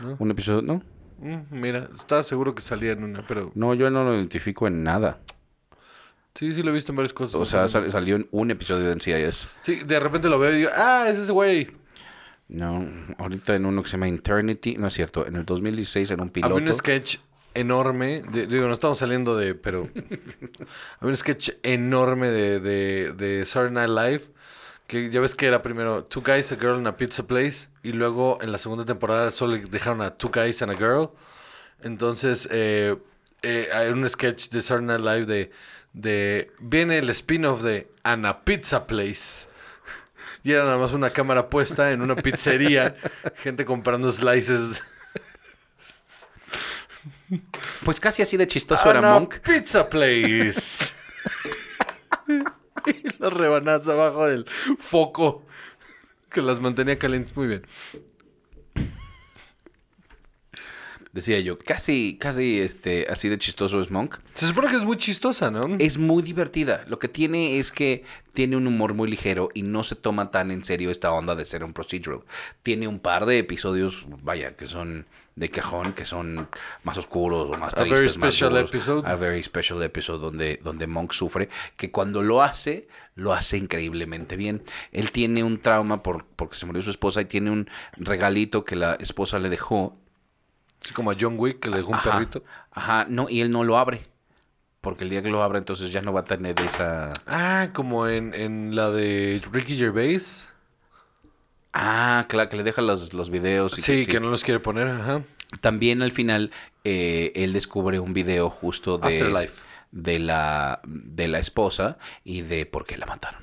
¿No? 0.00 0.16
Un 0.18 0.30
episodio. 0.30 0.62
No. 0.62 0.82
Mm, 1.18 1.42
mira, 1.50 1.88
estaba 1.94 2.22
seguro 2.22 2.54
que 2.54 2.62
salía 2.62 2.92
en 2.92 3.04
una, 3.04 3.26
pero... 3.26 3.52
No, 3.54 3.74
yo 3.74 3.90
no 3.90 4.04
lo 4.04 4.14
identifico 4.16 4.66
en 4.66 4.82
nada. 4.82 5.18
Sí, 6.34 6.54
sí 6.54 6.62
lo 6.62 6.70
he 6.70 6.74
visto 6.74 6.92
en 6.92 6.96
varias 6.96 7.12
cosas. 7.12 7.40
O 7.40 7.44
sea, 7.44 7.68
sal- 7.68 7.90
salió 7.90 8.16
en 8.16 8.26
un 8.30 8.50
episodio 8.50 8.86
de 8.86 8.94
NCIS. 8.96 9.48
Sí, 9.62 9.76
de 9.84 10.00
repente 10.00 10.28
lo 10.28 10.38
veo 10.38 10.52
y 10.52 10.56
digo, 10.58 10.70
ah, 10.74 11.06
es 11.08 11.18
ese 11.18 11.32
güey. 11.32 11.68
No, 12.48 12.86
ahorita 13.18 13.54
en 13.54 13.66
uno 13.66 13.82
que 13.82 13.88
se 13.88 13.92
llama 13.92 14.08
Eternity, 14.08 14.76
no 14.76 14.86
es 14.88 14.94
cierto, 14.94 15.26
en 15.26 15.36
el 15.36 15.44
2016 15.44 16.10
en 16.12 16.20
un 16.20 16.30
piloto. 16.30 16.54
Había 16.56 16.66
un 16.68 16.72
sketch 16.74 17.18
enorme, 17.54 18.22
de- 18.32 18.46
digo, 18.46 18.66
no 18.68 18.72
estamos 18.74 18.98
saliendo 18.98 19.36
de, 19.36 19.54
pero... 19.54 19.88
había 21.00 21.10
un 21.10 21.16
sketch 21.16 21.50
enorme 21.62 22.28
de, 22.30 22.60
de, 22.60 23.12
de 23.12 23.44
Saturday 23.44 23.74
Night 23.74 23.90
Live, 23.90 24.32
que 24.90 25.08
ya 25.08 25.20
ves 25.20 25.36
que 25.36 25.46
era 25.46 25.62
primero 25.62 26.02
Two 26.02 26.20
Guys, 26.20 26.50
a 26.50 26.56
Girl 26.56 26.80
in 26.80 26.86
a 26.88 26.96
Pizza 26.96 27.22
Place, 27.22 27.68
y 27.84 27.92
luego 27.92 28.40
en 28.42 28.50
la 28.50 28.58
segunda 28.58 28.84
temporada 28.84 29.30
solo 29.30 29.54
le 29.54 29.60
dejaron 29.60 30.02
a 30.02 30.16
Two 30.16 30.32
Guys 30.34 30.62
and 30.62 30.72
a 30.72 30.74
Girl. 30.74 31.10
Entonces, 31.80 32.48
eh, 32.50 32.96
eh, 33.42 33.68
hay 33.72 33.90
un 33.90 34.08
sketch 34.08 34.48
de 34.48 34.62
Saturday 34.62 34.98
Night 34.98 35.06
Live 35.06 35.26
de, 35.26 35.52
de... 35.92 36.50
Viene 36.58 36.98
el 36.98 37.08
spin-off 37.10 37.62
de 37.62 37.88
And 38.02 38.26
a 38.26 38.44
Pizza 38.44 38.88
Place. 38.88 39.48
Y 40.42 40.50
era 40.50 40.64
nada 40.64 40.78
más 40.78 40.92
una 40.92 41.10
cámara 41.10 41.48
puesta 41.50 41.92
en 41.92 42.02
una 42.02 42.16
pizzería, 42.16 42.96
gente 43.36 43.64
comprando 43.64 44.10
slices 44.10 44.82
Pues 47.84 48.00
casi 48.00 48.22
así 48.22 48.36
de 48.36 48.48
chistoso 48.48 48.90
era 48.90 48.98
Ana 48.98 49.12
Monk. 49.12 49.38
Pizza 49.38 49.88
Place. 49.88 50.92
las 53.18 53.32
rebanadas 53.32 53.88
abajo 53.88 54.26
del 54.26 54.46
foco 54.78 55.42
que 56.30 56.42
las 56.42 56.60
mantenía 56.60 56.98
calientes. 56.98 57.36
Muy 57.36 57.46
bien. 57.48 57.66
Decía 61.12 61.40
yo, 61.40 61.58
casi, 61.58 62.16
casi 62.20 62.60
este, 62.60 63.06
así 63.10 63.28
de 63.28 63.36
chistoso 63.36 63.80
es 63.80 63.90
Monk. 63.90 64.18
Se 64.34 64.46
supone 64.46 64.68
que 64.70 64.76
es 64.76 64.84
muy 64.84 64.96
chistosa, 64.96 65.50
¿no? 65.50 65.62
Es 65.80 65.98
muy 65.98 66.22
divertida. 66.22 66.84
Lo 66.86 67.00
que 67.00 67.08
tiene 67.08 67.58
es 67.58 67.72
que 67.72 68.04
tiene 68.32 68.56
un 68.56 68.68
humor 68.68 68.94
muy 68.94 69.10
ligero 69.10 69.48
y 69.52 69.62
no 69.62 69.82
se 69.82 69.96
toma 69.96 70.30
tan 70.30 70.52
en 70.52 70.62
serio 70.62 70.88
esta 70.88 71.10
onda 71.10 71.34
de 71.34 71.44
ser 71.44 71.64
un 71.64 71.72
procedural. 71.72 72.20
Tiene 72.62 72.86
un 72.86 73.00
par 73.00 73.26
de 73.26 73.38
episodios, 73.38 74.06
vaya, 74.22 74.54
que 74.54 74.68
son 74.68 75.06
de 75.34 75.48
cajón, 75.48 75.94
que 75.94 76.04
son 76.04 76.48
más 76.84 76.96
oscuros 76.96 77.50
o 77.50 77.58
más 77.58 77.74
A 77.74 77.82
very 77.82 77.96
tristes, 77.96 78.16
más 78.18 78.34
special 78.34 78.50
duros. 78.50 78.70
episode. 78.70 79.08
A 79.08 79.16
very 79.16 79.42
special 79.42 79.82
episode 79.82 80.20
donde, 80.20 80.60
donde 80.62 80.86
Monk 80.86 81.12
sufre, 81.12 81.48
que 81.76 81.90
cuando 81.90 82.22
lo 82.22 82.40
hace, 82.42 82.86
lo 83.16 83.32
hace 83.32 83.56
increíblemente 83.56 84.36
bien. 84.36 84.62
Él 84.92 85.10
tiene 85.10 85.42
un 85.42 85.58
trauma 85.58 86.04
por, 86.04 86.24
porque 86.36 86.56
se 86.56 86.66
murió 86.66 86.82
su 86.82 86.90
esposa 86.90 87.20
y 87.20 87.24
tiene 87.24 87.50
un 87.50 87.68
regalito 87.96 88.64
que 88.64 88.76
la 88.76 88.94
esposa 88.94 89.40
le 89.40 89.48
dejó 89.48 89.96
Así 90.82 90.94
como 90.94 91.10
a 91.10 91.16
John 91.18 91.34
Wick 91.38 91.60
que 91.60 91.68
le 91.70 91.76
dejó 91.78 91.88
un 91.90 91.94
Ajá, 91.96 92.12
perrito. 92.12 92.42
Ajá, 92.72 93.06
no, 93.08 93.28
y 93.28 93.40
él 93.40 93.50
no 93.50 93.64
lo 93.64 93.78
abre. 93.78 94.02
Porque 94.80 95.04
el 95.04 95.10
día 95.10 95.20
que 95.22 95.28
lo 95.28 95.42
abra, 95.42 95.58
entonces 95.58 95.92
ya 95.92 96.00
no 96.00 96.12
va 96.12 96.20
a 96.20 96.24
tener 96.24 96.58
esa. 96.60 97.12
Ah, 97.26 97.68
como 97.74 98.06
en, 98.08 98.32
en 98.32 98.74
la 98.74 98.90
de 98.90 99.42
Ricky 99.52 99.76
Gervais. 99.76 100.48
Ah, 101.72 102.26
claro, 102.28 102.48
que 102.48 102.56
le 102.56 102.62
deja 102.62 102.82
los, 102.82 103.12
los 103.14 103.30
videos. 103.30 103.78
y 103.78 103.82
Sí, 103.82 104.04
sí. 104.04 104.10
que 104.10 104.20
no 104.20 104.30
los 104.30 104.42
quiere 104.42 104.58
poner, 104.60 104.88
ajá. 104.88 105.22
También 105.60 106.02
al 106.02 106.12
final, 106.12 106.50
eh, 106.84 107.32
él 107.34 107.52
descubre 107.52 107.98
un 108.00 108.12
video 108.12 108.50
justo 108.50 108.98
de, 108.98 109.14
Afterlife. 109.18 109.60
de, 109.90 110.18
la, 110.18 110.80
de 110.84 111.28
la 111.28 111.38
esposa 111.38 111.98
y 112.24 112.40
de 112.42 112.66
por 112.66 112.86
qué 112.86 112.96
la 112.96 113.06
mataron. 113.06 113.42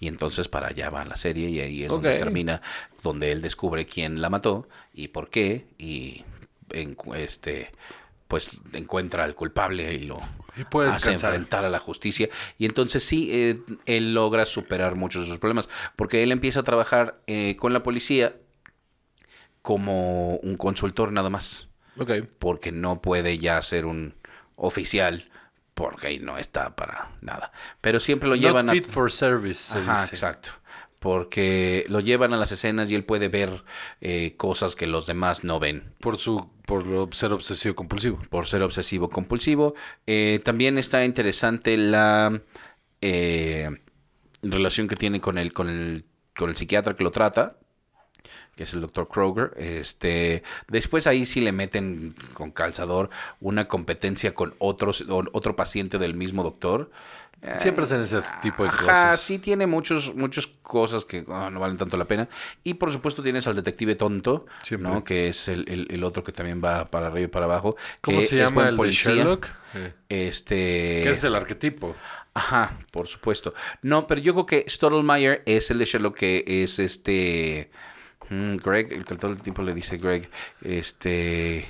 Y 0.00 0.08
entonces 0.08 0.48
para 0.48 0.68
allá 0.68 0.90
va 0.90 1.04
la 1.04 1.16
serie 1.16 1.48
y 1.48 1.60
ahí 1.60 1.84
es 1.84 1.88
donde 1.88 2.18
termina, 2.18 2.60
donde 3.02 3.32
él 3.32 3.40
descubre 3.40 3.86
quién 3.86 4.20
la 4.20 4.28
mató 4.28 4.68
y 4.92 5.08
por 5.08 5.30
qué 5.30 5.66
y 5.78 6.24
en- 6.80 6.96
este 7.14 7.70
pues 8.28 8.50
encuentra 8.72 9.24
al 9.24 9.34
culpable 9.34 9.92
y 9.94 10.00
lo 10.00 10.20
Y 10.56 10.64
puede 10.64 10.88
hace 10.88 11.12
enfrentar 11.12 11.64
a 11.64 11.68
la 11.68 11.78
justicia. 11.78 12.28
Y 12.58 12.64
entonces 12.64 13.04
sí, 13.04 13.28
eh, 13.32 13.60
él 13.86 14.14
logra 14.14 14.46
superar 14.46 14.94
muchos 14.96 15.22
de 15.22 15.28
sus 15.28 15.38
problemas, 15.38 15.68
porque 15.94 16.22
él 16.22 16.32
empieza 16.32 16.60
a 16.60 16.64
trabajar 16.64 17.20
eh, 17.26 17.56
con 17.56 17.72
la 17.72 17.82
policía 17.82 18.34
como 19.62 20.36
un 20.36 20.56
consultor 20.56 21.12
nada 21.12 21.30
más 21.30 21.68
porque 22.38 22.72
no 22.72 23.00
puede 23.00 23.38
ya 23.38 23.60
ser 23.62 23.86
un 23.86 24.14
oficial 24.56 25.30
porque 25.74 26.08
ahí 26.08 26.18
no 26.18 26.38
está 26.38 26.76
para 26.76 27.10
nada. 27.20 27.52
Pero 27.80 27.98
siempre 28.00 28.28
lo 28.28 28.36
llevan 28.36 28.66
Not 28.66 28.76
a 28.76 28.80
fit 28.80 28.90
for 28.92 29.10
service, 29.10 29.72
se 29.72 29.78
Ajá, 29.78 30.02
dice. 30.02 30.14
exacto. 30.14 30.50
Porque 31.04 31.84
lo 31.88 32.00
llevan 32.00 32.32
a 32.32 32.38
las 32.38 32.50
escenas 32.50 32.90
y 32.90 32.94
él 32.94 33.04
puede 33.04 33.28
ver 33.28 33.62
eh, 34.00 34.34
cosas 34.38 34.74
que 34.74 34.86
los 34.86 35.06
demás 35.06 35.44
no 35.44 35.60
ven 35.60 35.92
Por 36.00 36.18
su 36.18 36.48
por 36.66 36.86
lo- 36.86 37.12
ser 37.12 37.30
obsesivo 37.32 37.74
compulsivo. 37.74 38.18
por 38.30 38.46
ser 38.46 38.62
obsesivo 38.62 39.10
compulsivo. 39.10 39.74
Eh, 40.06 40.40
también 40.44 40.78
está 40.78 41.04
interesante 41.04 41.76
la 41.76 42.40
eh, 43.02 43.68
relación 44.42 44.88
que 44.88 44.96
tiene 44.96 45.20
con 45.20 45.36
el, 45.36 45.52
con 45.52 45.68
el 45.68 46.04
con 46.36 46.48
el 46.50 46.56
psiquiatra 46.56 46.96
que 46.96 47.04
lo 47.04 47.10
trata, 47.10 47.58
que 48.56 48.62
es 48.64 48.72
el 48.74 48.80
doctor 48.80 49.08
Kroger. 49.08 49.52
Este, 49.58 50.42
después 50.68 51.06
ahí 51.06 51.26
sí 51.26 51.40
le 51.42 51.52
meten 51.52 52.14
con 52.32 52.50
calzador 52.50 53.10
una 53.40 53.68
competencia 53.68 54.34
con 54.34 54.54
otros, 54.58 55.04
otro 55.08 55.54
paciente 55.54 55.98
del 55.98 56.14
mismo 56.14 56.42
doctor. 56.42 56.90
Siempre 57.58 57.84
hacen 57.84 58.00
ese 58.00 58.20
tipo 58.40 58.62
de 58.62 58.70
Ajá, 58.70 58.80
cosas. 58.80 59.20
sí 59.20 59.38
tiene 59.38 59.66
muchos, 59.66 60.14
muchas 60.14 60.46
cosas 60.62 61.04
que 61.04 61.24
ah, 61.28 61.50
no 61.52 61.60
valen 61.60 61.76
tanto 61.76 61.96
la 61.96 62.06
pena. 62.06 62.28
Y 62.62 62.74
por 62.74 62.90
supuesto 62.90 63.22
tienes 63.22 63.46
al 63.46 63.54
detective 63.54 63.94
tonto, 63.96 64.46
Siempre. 64.62 64.90
¿no? 64.90 65.04
Que 65.04 65.28
es 65.28 65.48
el, 65.48 65.64
el- 65.68 65.86
el 65.90 66.04
otro 66.04 66.22
que 66.22 66.32
también 66.32 66.62
va 66.64 66.90
para 66.90 67.08
arriba 67.08 67.24
y 67.26 67.28
para 67.28 67.44
abajo. 67.44 67.76
¿Cómo 68.00 68.18
que 68.20 68.24
se 68.24 68.36
llama 68.36 68.64
el 68.68 68.74
de 68.74 68.76
policía. 68.78 69.12
Sherlock? 69.14 69.46
Eh, 69.74 69.92
Este. 70.08 70.54
que 71.04 71.10
es 71.10 71.22
el 71.24 71.34
arquetipo. 71.34 71.94
Ajá, 72.32 72.78
por 72.90 73.06
supuesto. 73.06 73.54
No, 73.82 74.06
pero 74.06 74.20
yo 74.20 74.32
creo 74.32 74.46
que 74.46 74.64
Stottlemyre 74.68 75.42
es 75.46 75.70
el 75.70 75.78
de 75.78 75.84
Sherlock 75.84 76.16
que 76.16 76.44
es 76.46 76.78
este. 76.78 77.70
mm, 78.30 78.56
Greg, 78.56 78.92
el 78.92 79.04
que 79.04 79.14
todo 79.16 79.32
el 79.32 79.40
tiempo 79.40 79.62
le 79.62 79.74
dice 79.74 79.98
Greg. 79.98 80.30
Este. 80.62 81.66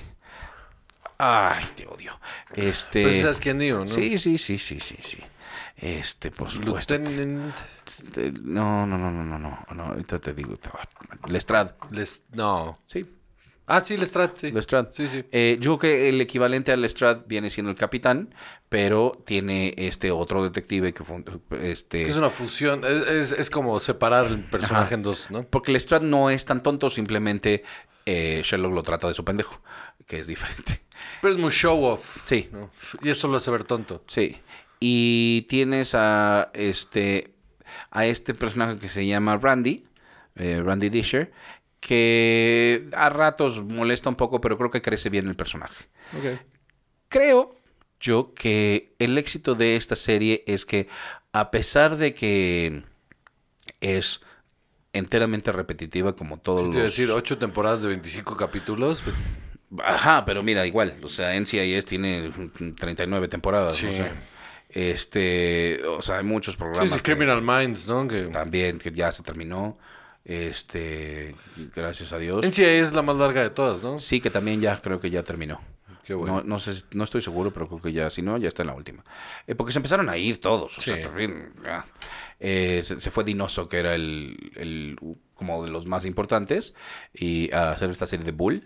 Ay, 1.18 1.64
te 1.74 1.86
odio. 1.86 2.18
Este. 2.54 3.12
Sí 3.12 3.20
sabes 3.22 3.40
quién 3.40 3.58
digo, 3.58 3.80
¿no? 3.80 3.86
Sí, 3.86 4.18
sí, 4.18 4.38
sí, 4.38 4.58
sí, 4.58 4.80
sí, 4.80 4.96
sí. 5.00 5.18
Este, 5.76 6.30
por 6.30 6.50
supuesto. 6.50 6.96
Lieutenant 6.96 7.54
No, 8.42 8.86
no, 8.86 8.96
no, 8.96 9.10
no, 9.10 9.24
no, 9.24 9.38
no, 9.38 9.66
no, 9.74 9.82
ahorita 9.84 10.18
te 10.18 10.32
digo. 10.34 10.54
Lestrade, 11.28 11.72
Les... 11.90 12.24
No. 12.32 12.78
sí, 12.86 13.04
Ah, 13.66 13.80
sí, 13.80 13.96
Lestrade, 13.96 14.32
sí. 14.36 14.52
Lestrade. 14.52 14.90
Sí, 14.90 15.08
sí. 15.08 15.24
Eh, 15.32 15.56
yo 15.58 15.78
creo 15.78 15.92
que 15.92 16.08
el 16.10 16.20
equivalente 16.20 16.70
al 16.70 16.82
Lestrade 16.82 17.22
viene 17.26 17.48
siendo 17.48 17.70
el 17.70 17.76
capitán, 17.78 18.34
pero 18.68 19.22
tiene 19.24 19.72
este 19.78 20.10
otro 20.10 20.42
detective 20.44 20.92
que 20.92 21.02
fue, 21.02 21.24
este... 21.62 22.06
Es 22.06 22.16
una 22.16 22.28
fusión. 22.28 22.84
Es, 22.84 23.08
es, 23.08 23.32
es 23.32 23.48
como 23.50 23.80
separar 23.80 24.26
el 24.26 24.40
personaje 24.40 24.86
Ajá. 24.86 24.94
en 24.96 25.02
dos, 25.02 25.30
¿no? 25.30 25.44
Porque 25.44 25.72
Lestrade 25.72 26.04
no 26.06 26.28
es 26.28 26.44
tan 26.44 26.62
tonto, 26.62 26.90
simplemente 26.90 27.62
eh, 28.04 28.42
Sherlock 28.44 28.74
lo 28.74 28.82
trata 28.82 29.08
de 29.08 29.14
su 29.14 29.24
pendejo, 29.24 29.62
que 30.06 30.20
es 30.20 30.26
diferente. 30.26 30.80
Pero 31.20 31.34
es 31.34 31.38
muy 31.38 31.50
show 31.50 31.82
off. 31.84 32.22
Sí. 32.26 32.48
¿no? 32.52 32.70
Y 33.02 33.10
eso 33.10 33.28
lo 33.28 33.36
hace 33.36 33.50
ver 33.50 33.64
tonto. 33.64 34.04
Sí. 34.06 34.38
Y 34.80 35.42
tienes 35.48 35.94
a 35.94 36.50
este 36.54 37.34
a 37.90 38.06
este 38.06 38.34
personaje 38.34 38.76
que 38.76 38.88
se 38.88 39.06
llama 39.06 39.38
Randy, 39.38 39.84
eh, 40.36 40.62
Randy 40.62 40.90
Disher, 40.90 41.32
que 41.80 42.88
a 42.94 43.08
ratos 43.08 43.62
molesta 43.62 44.08
un 44.08 44.16
poco, 44.16 44.40
pero 44.40 44.56
creo 44.56 44.70
que 44.70 44.82
crece 44.82 45.10
bien 45.10 45.26
el 45.28 45.36
personaje. 45.36 45.86
Ok. 46.16 46.40
Creo 47.08 47.56
yo 48.00 48.34
que 48.34 48.94
el 48.98 49.16
éxito 49.16 49.54
de 49.54 49.76
esta 49.76 49.96
serie 49.96 50.44
es 50.46 50.66
que 50.66 50.88
a 51.32 51.50
pesar 51.50 51.96
de 51.96 52.14
que 52.14 52.82
es 53.80 54.20
enteramente 54.92 55.52
repetitiva 55.52 56.14
como 56.14 56.38
todos 56.38 56.70
Te 56.70 56.78
a 56.78 56.82
los 56.82 56.96
decir, 56.96 57.10
ocho 57.10 57.38
temporadas 57.38 57.82
de 57.82 57.88
25 57.88 58.36
capítulos. 58.36 59.02
Ajá, 59.82 60.24
pero 60.24 60.42
mira, 60.42 60.66
igual, 60.66 60.94
o 61.02 61.08
sea, 61.08 61.34
NCIS 61.38 61.84
tiene 61.86 62.30
39 62.76 63.28
temporadas, 63.28 63.74
Sí. 63.74 63.86
o 63.86 63.92
sea, 63.92 64.12
este, 64.68 65.80
o 65.86 66.02
sea, 66.02 66.18
hay 66.18 66.24
muchos 66.24 66.54
Sí, 66.54 66.58
programas 66.58 66.90
sí, 66.92 66.96
que 66.98 67.02
Criminal 67.02 67.42
Minds, 67.42 67.88
¿no? 67.88 68.06
Que... 68.08 68.24
también 68.26 68.78
que 68.78 68.90
ya 68.92 69.12
se 69.12 69.22
terminó, 69.22 69.78
este, 70.24 71.34
gracias 71.74 72.12
a 72.12 72.18
Dios. 72.18 72.44
NCIS 72.44 72.58
es 72.88 72.92
la 72.94 73.02
más 73.02 73.16
larga 73.16 73.42
de 73.42 73.50
todas, 73.50 73.82
¿no? 73.82 73.98
Sí, 73.98 74.20
que 74.20 74.30
también 74.30 74.60
ya 74.60 74.80
creo 74.80 75.00
que 75.00 75.10
ya 75.10 75.22
terminó. 75.22 75.60
Qué 76.04 76.12
bueno. 76.12 76.36
No, 76.38 76.42
no 76.42 76.58
sé, 76.60 76.82
no 76.92 77.04
estoy 77.04 77.22
seguro, 77.22 77.50
pero 77.50 77.66
creo 77.66 77.80
que 77.80 77.92
ya, 77.92 78.10
si 78.10 78.20
no, 78.20 78.36
ya 78.36 78.48
está 78.48 78.62
en 78.62 78.66
la 78.68 78.74
última. 78.74 79.02
Eh, 79.46 79.54
porque 79.54 79.72
se 79.72 79.78
empezaron 79.78 80.08
a 80.10 80.18
ir 80.18 80.38
todos, 80.38 80.76
o 80.76 80.80
sea, 80.82 80.96
Sí. 80.96 81.02
también. 81.02 81.52
Eh, 82.40 82.80
se, 82.84 83.00
se 83.00 83.10
fue 83.10 83.24
Dinoso, 83.24 83.68
que 83.70 83.78
era 83.78 83.94
el, 83.94 84.52
el, 84.56 84.98
como 85.34 85.64
de 85.64 85.70
los 85.70 85.86
más 85.86 86.04
importantes, 86.04 86.74
y 87.14 87.50
a 87.52 87.70
hacer 87.70 87.88
esta 87.90 88.06
serie 88.06 88.24
de 88.26 88.32
Bull, 88.32 88.64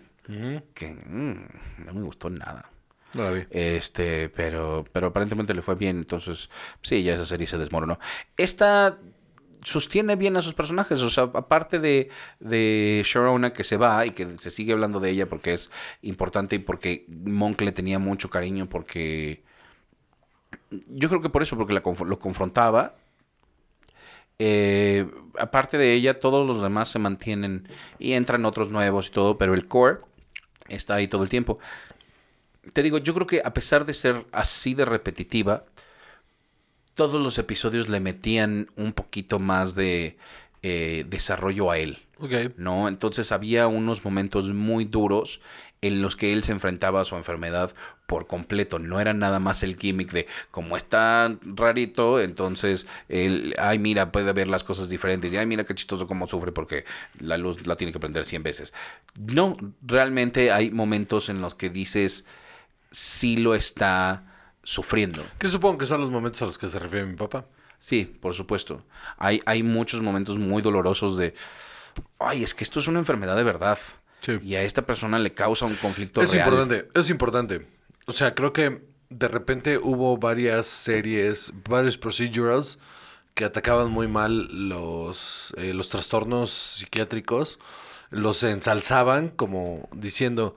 Que 0.73 0.93
mm, 0.93 1.85
no 1.85 1.93
me 1.93 2.01
gustó 2.01 2.29
nada. 2.29 2.69
No 3.15 3.23
la 3.23 3.31
vi. 3.31 3.43
Este, 3.49 4.29
pero, 4.29 4.85
pero 4.91 5.07
aparentemente 5.07 5.53
le 5.53 5.61
fue 5.61 5.75
bien, 5.75 5.97
entonces 5.97 6.49
sí, 6.83 7.01
ya 7.01 7.15
esa 7.15 7.25
serie 7.25 7.47
se 7.47 7.57
desmoronó. 7.57 7.99
Esta 8.37 8.99
sostiene 9.63 10.15
bien 10.15 10.37
a 10.37 10.41
sus 10.41 10.53
personajes, 10.53 11.01
o 11.01 11.09
sea, 11.09 11.23
aparte 11.23 11.79
de, 11.79 12.09
de 12.39 13.01
Sharona 13.05 13.51
que 13.51 13.63
se 13.63 13.77
va 13.77 14.05
y 14.05 14.11
que 14.11 14.37
se 14.37 14.51
sigue 14.51 14.73
hablando 14.73 14.99
de 14.99 15.09
ella 15.09 15.27
porque 15.27 15.53
es 15.53 15.69
importante 16.01 16.55
y 16.55 16.59
porque 16.59 17.05
Monk 17.09 17.59
le 17.61 17.71
tenía 17.71 17.99
mucho 17.99 18.29
cariño 18.29 18.69
porque 18.69 19.43
yo 20.87 21.09
creo 21.09 21.21
que 21.21 21.29
por 21.29 21.41
eso, 21.41 21.57
porque 21.57 21.73
la 21.73 21.81
lo 21.81 22.19
confrontaba. 22.19 22.95
Eh, 24.41 25.05
aparte 25.37 25.77
de 25.77 25.93
ella, 25.93 26.19
todos 26.19 26.47
los 26.47 26.61
demás 26.61 26.87
se 26.89 26.99
mantienen 26.99 27.67
y 27.97 28.13
entran 28.13 28.45
otros 28.45 28.69
nuevos 28.69 29.07
y 29.07 29.11
todo, 29.11 29.37
pero 29.37 29.53
el 29.53 29.67
core 29.67 29.99
está 30.69 30.95
ahí 30.95 31.07
todo 31.07 31.23
el 31.23 31.29
tiempo. 31.29 31.59
Te 32.73 32.83
digo, 32.83 32.97
yo 32.97 33.13
creo 33.13 33.27
que 33.27 33.41
a 33.43 33.53
pesar 33.53 33.85
de 33.85 33.93
ser 33.93 34.25
así 34.31 34.73
de 34.73 34.85
repetitiva, 34.85 35.65
todos 36.93 37.21
los 37.21 37.37
episodios 37.37 37.89
le 37.89 37.99
metían 37.99 38.69
un 38.75 38.93
poquito 38.93 39.39
más 39.39 39.75
de 39.75 40.17
eh, 40.61 41.05
desarrollo 41.07 41.71
a 41.71 41.77
él. 41.77 41.99
¿no? 42.57 42.87
Entonces 42.87 43.31
había 43.31 43.67
unos 43.67 44.03
momentos 44.03 44.49
muy 44.49 44.83
duros 44.83 45.39
en 45.81 46.01
los 46.01 46.15
que 46.17 46.33
él 46.33 46.43
se 46.43 46.51
enfrentaba 46.51 47.01
a 47.01 47.05
su 47.05 47.15
enfermedad 47.15 47.73
por 48.09 48.25
completo. 48.25 48.79
No 48.79 48.99
era 48.99 49.13
nada 49.13 49.39
más 49.39 49.61
el 49.61 49.77
gimmick 49.77 50.11
de 50.11 50.27
como 50.49 50.75
está 50.75 51.37
rarito, 51.43 52.19
entonces 52.19 52.87
él, 53.07 53.55
ay 53.59 53.77
mira, 53.77 54.11
puede 54.11 54.33
ver 54.33 54.47
las 54.47 54.63
cosas 54.63 54.89
diferentes 54.89 55.31
y 55.31 55.37
ay 55.37 55.45
mira 55.45 55.63
qué 55.63 55.75
chistoso 55.75 56.07
cómo 56.07 56.25
sufre 56.27 56.51
porque 56.51 56.85
la 57.19 57.37
luz 57.37 57.67
la 57.67 57.75
tiene 57.75 57.93
que 57.93 57.99
prender 57.99 58.25
100 58.25 58.41
veces. 58.41 58.73
No, 59.15 59.55
realmente 59.83 60.51
hay 60.51 60.71
momentos 60.71 61.29
en 61.29 61.39
los 61.39 61.53
que 61.53 61.69
dices 61.69 62.25
sí 62.89 63.37
lo 63.37 63.53
está 63.53 64.23
sufriendo. 64.63 65.23
Que 65.37 65.47
supongo 65.47 65.77
que 65.77 65.85
son 65.85 66.01
los 66.01 66.09
momentos 66.09 66.41
a 66.41 66.45
los 66.45 66.57
que 66.57 66.67
se 66.67 66.79
refiere 66.79 67.05
mi 67.05 67.15
papá. 67.15 67.45
Sí, 67.79 68.05
por 68.19 68.33
supuesto. 68.33 68.83
Hay, 69.17 69.39
hay 69.45 69.61
muchos 69.61 70.01
momentos 70.01 70.39
muy 70.39 70.63
dolorosos 70.63 71.15
de, 71.17 71.35
ay, 72.17 72.43
es 72.43 72.55
que 72.55 72.63
esto 72.63 72.79
es 72.79 72.87
una 72.87 72.97
enfermedad 72.99 73.35
de 73.35 73.43
verdad. 73.43 73.77
Sí. 74.19 74.33
Y 74.43 74.55
a 74.55 74.63
esta 74.63 74.81
persona 74.81 75.19
le 75.19 75.33
causa 75.33 75.65
un 75.65 75.75
conflicto 75.75 76.21
Es 76.21 76.33
real. 76.33 76.47
importante, 76.47 76.89
es 76.99 77.09
importante. 77.09 77.78
O 78.09 78.13
sea, 78.13 78.33
creo 78.33 78.53
que 78.53 78.81
de 79.11 79.27
repente 79.27 79.77
hubo 79.77 80.17
varias 80.17 80.65
series, 80.65 81.53
varios 81.69 81.95
procedurals 81.97 82.79
que 83.35 83.45
atacaban 83.45 83.91
muy 83.91 84.07
mal 84.07 84.47
los, 84.67 85.53
eh, 85.57 85.73
los 85.75 85.89
trastornos 85.89 86.49
psiquiátricos. 86.51 87.59
Los 88.09 88.41
ensalzaban 88.41 89.29
como 89.29 89.87
diciendo, 89.93 90.55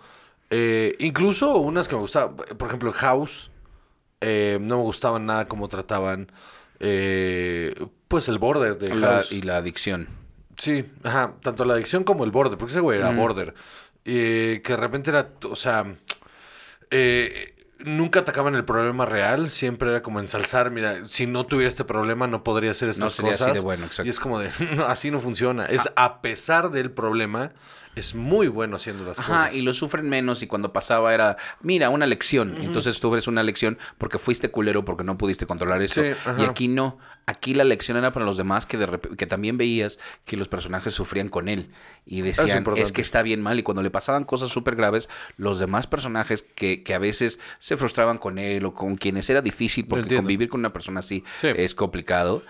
eh, 0.49 0.97
incluso 0.99 1.56
unas 1.59 1.88
que 1.88 1.94
me 1.94 2.00
gustaban, 2.00 2.37
por 2.37 2.68
ejemplo, 2.68 2.90
House, 2.94 3.50
eh, 4.23 4.56
no 4.61 4.78
me 4.78 4.82
gustaban 4.85 5.26
nada 5.26 5.47
cómo 5.47 5.68
trataban, 5.68 6.32
eh, 6.80 7.75
pues 8.09 8.28
el 8.28 8.38
border 8.38 8.78
de 8.78 8.94
La- 8.94 9.06
House. 9.16 9.32
y 9.32 9.42
la 9.42 9.59
adicción. 9.59 10.09
Sí, 10.56 10.87
ajá, 11.04 11.35
tanto 11.42 11.64
la 11.66 11.75
adicción 11.75 12.04
como 12.04 12.25
el 12.25 12.30
border, 12.30 12.56
porque 12.56 12.73
ese 12.73 12.80
güey 12.80 12.99
era 12.99 13.11
border. 13.11 13.54
Eh, 14.06 14.62
que 14.64 14.73
de 14.73 14.76
repente 14.78 15.11
era, 15.11 15.30
o 15.50 15.56
sea, 15.56 15.97
eh, 16.92 17.54
nunca 17.80 18.20
atacaban 18.20 18.54
el 18.54 18.64
problema 18.64 19.04
real, 19.06 19.50
siempre 19.50 19.90
era 19.90 20.02
como 20.02 20.20
ensalzar, 20.20 20.70
mira, 20.70 21.04
si 21.08 21.26
no 21.26 21.46
tuviera 21.46 21.68
este 21.68 21.84
problema 21.84 22.26
no 22.28 22.44
podría 22.44 22.70
hacer 22.70 22.88
estas 22.88 23.12
sería 23.14 23.32
así 23.32 23.40
cosas. 23.40 23.54
de 23.54 23.61
bueno, 23.61 23.87
exacto. 23.87 24.06
Y 24.06 24.11
es 24.11 24.20
como 24.20 24.38
de, 24.38 24.50
"No, 24.76 24.87
así 24.87 25.11
no 25.11 25.18
funciona. 25.18 25.66
Es 25.66 25.90
a 25.96 26.20
pesar 26.22 26.70
del 26.70 26.90
problema, 26.92 27.52
es 27.94 28.14
muy 28.14 28.49
bueno 28.49 28.76
haciendo 28.76 29.04
las 29.04 29.18
Ajá, 29.18 29.44
cosas. 29.46 29.54
y 29.54 29.61
lo 29.62 29.75
sufren 29.75 30.08
menos 30.08 30.42
y 30.42 30.46
cuando 30.46 30.72
pasaba 30.72 31.12
era, 31.12 31.37
mira, 31.61 31.90
una 31.90 32.06
lección. 32.06 32.56
Entonces 32.62 33.00
tú 33.00 33.12
eres 33.12 33.26
una 33.26 33.42
lección 33.42 33.78
porque 33.99 34.18
fuiste 34.18 34.50
culero, 34.50 34.84
porque 34.84 35.04
no 35.04 35.18
pudiste 35.18 35.46
controlar 35.46 35.82
eso. 35.82 36.00
Sí, 36.02 36.08
y 36.38 36.44
aquí 36.44 36.68
no. 36.68 36.99
Aquí 37.26 37.54
la 37.54 37.64
lección 37.64 37.96
era 37.99 38.12
para 38.12 38.25
los 38.26 38.37
demás 38.37 38.66
que, 38.66 38.76
de 38.78 38.99
que 39.16 39.26
también 39.26 39.56
veías 39.56 39.99
que 40.25 40.37
los 40.37 40.49
personajes 40.49 40.92
sufrían 40.94 41.28
con 41.28 41.49
él. 41.49 41.70
Y 42.04 42.22
decían, 42.22 42.49
es, 42.49 42.56
importante. 42.56 42.92
que 42.92 43.00
está 43.02 43.22
bien 43.22 43.42
mal. 43.42 43.58
Y 43.58 43.62
cuando 43.62 43.82
le 43.82 43.90
pasaban 43.90 44.25
cosas 44.25 44.49
súper 44.50 44.75
graves, 44.75 45.08
los 45.37 45.58
demás 45.61 45.87
personajes 45.87 46.42
que, 46.56 46.82
que 46.82 46.94
a 46.94 46.99
veces 46.99 47.38
se 47.61 47.76
frustraban 47.76 48.18
con 48.18 48.38
él 48.38 48.64
o 48.64 48.75
con 48.75 48.96
quienes 48.96 49.30
era 49.30 49.40
difícil, 49.40 49.87
porque 49.87 50.16
convivir 50.16 50.49
con 50.49 50.61
una 50.61 50.72
persona 50.72 51.00
así 51.00 51.22
Sí. 51.40 51.49
es 51.54 51.75
complicado. 51.75 52.42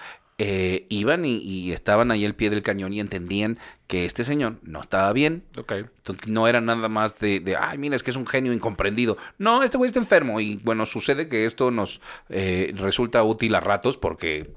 Eh, 0.45 0.87
iban 0.89 1.25
y, 1.25 1.37
y 1.37 1.71
estaban 1.73 2.11
ahí 2.11 2.25
al 2.25 2.35
pie 2.35 2.51
del 2.51 2.63
cañón 2.63 2.93
y 2.93 2.99
entendían 2.99 3.59
que 3.87 4.05
este 4.07 4.25
señor 4.25 4.57
no 4.63 4.81
estaba 4.81 5.13
bien, 5.13 5.45
Ok. 5.57 5.73
entonces, 5.73 6.27
no 6.27 6.49
era 6.49 6.61
nada 6.61 6.89
más 6.89 7.19
de, 7.21 7.39
de, 7.39 7.57
ay, 7.57 7.79
mira, 7.79 7.95
es 7.95 8.03
que 8.03 8.11
es 8.11 8.17
un 8.17 8.27
genio 8.27 8.53
incomprendido. 8.53 9.19
No, 9.39 9.63
este 9.63 9.77
güey 9.79 9.87
está 9.89 10.01
enfermo. 10.01 10.41
Y 10.41 10.57
bueno, 10.65 10.85
sucede 10.87 11.29
que 11.29 11.45
esto 11.45 11.71
nos 11.71 12.01
eh, 12.29 12.73
resulta 12.77 13.23
útil 13.23 13.55
a 13.55 13.61
ratos 13.61 13.97
porque 13.99 14.51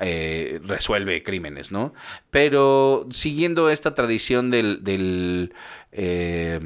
eh, 0.00 0.58
resuelve 0.64 1.22
crímenes, 1.22 1.70
¿no? 1.70 1.92
Pero 2.30 3.06
siguiendo 3.10 3.70
esta 3.70 3.94
tradición 3.94 4.50
del... 4.50 4.82
del 4.82 5.52
eh, 5.92 6.58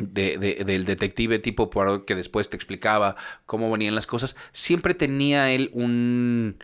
de- 0.00 0.38
de- 0.38 0.64
del 0.64 0.84
detective 0.84 1.40
tipo 1.40 1.70
Poirot 1.70 2.04
que 2.04 2.14
después 2.14 2.48
te 2.48 2.54
explicaba 2.56 3.16
cómo 3.46 3.68
venían 3.70 3.96
las 3.96 4.06
cosas, 4.06 4.36
siempre 4.52 4.94
tenía 4.94 5.50
él 5.50 5.70
un... 5.72 6.62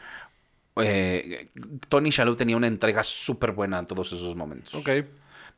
eh, 0.76 1.48
Tony 1.88 2.10
Shalhoub 2.10 2.36
tenía 2.36 2.56
una 2.56 2.66
entrega 2.66 3.02
súper 3.04 3.52
buena 3.52 3.78
en 3.78 3.86
todos 3.86 4.12
esos 4.12 4.34
momentos 4.34 4.74
Ok. 4.74 4.88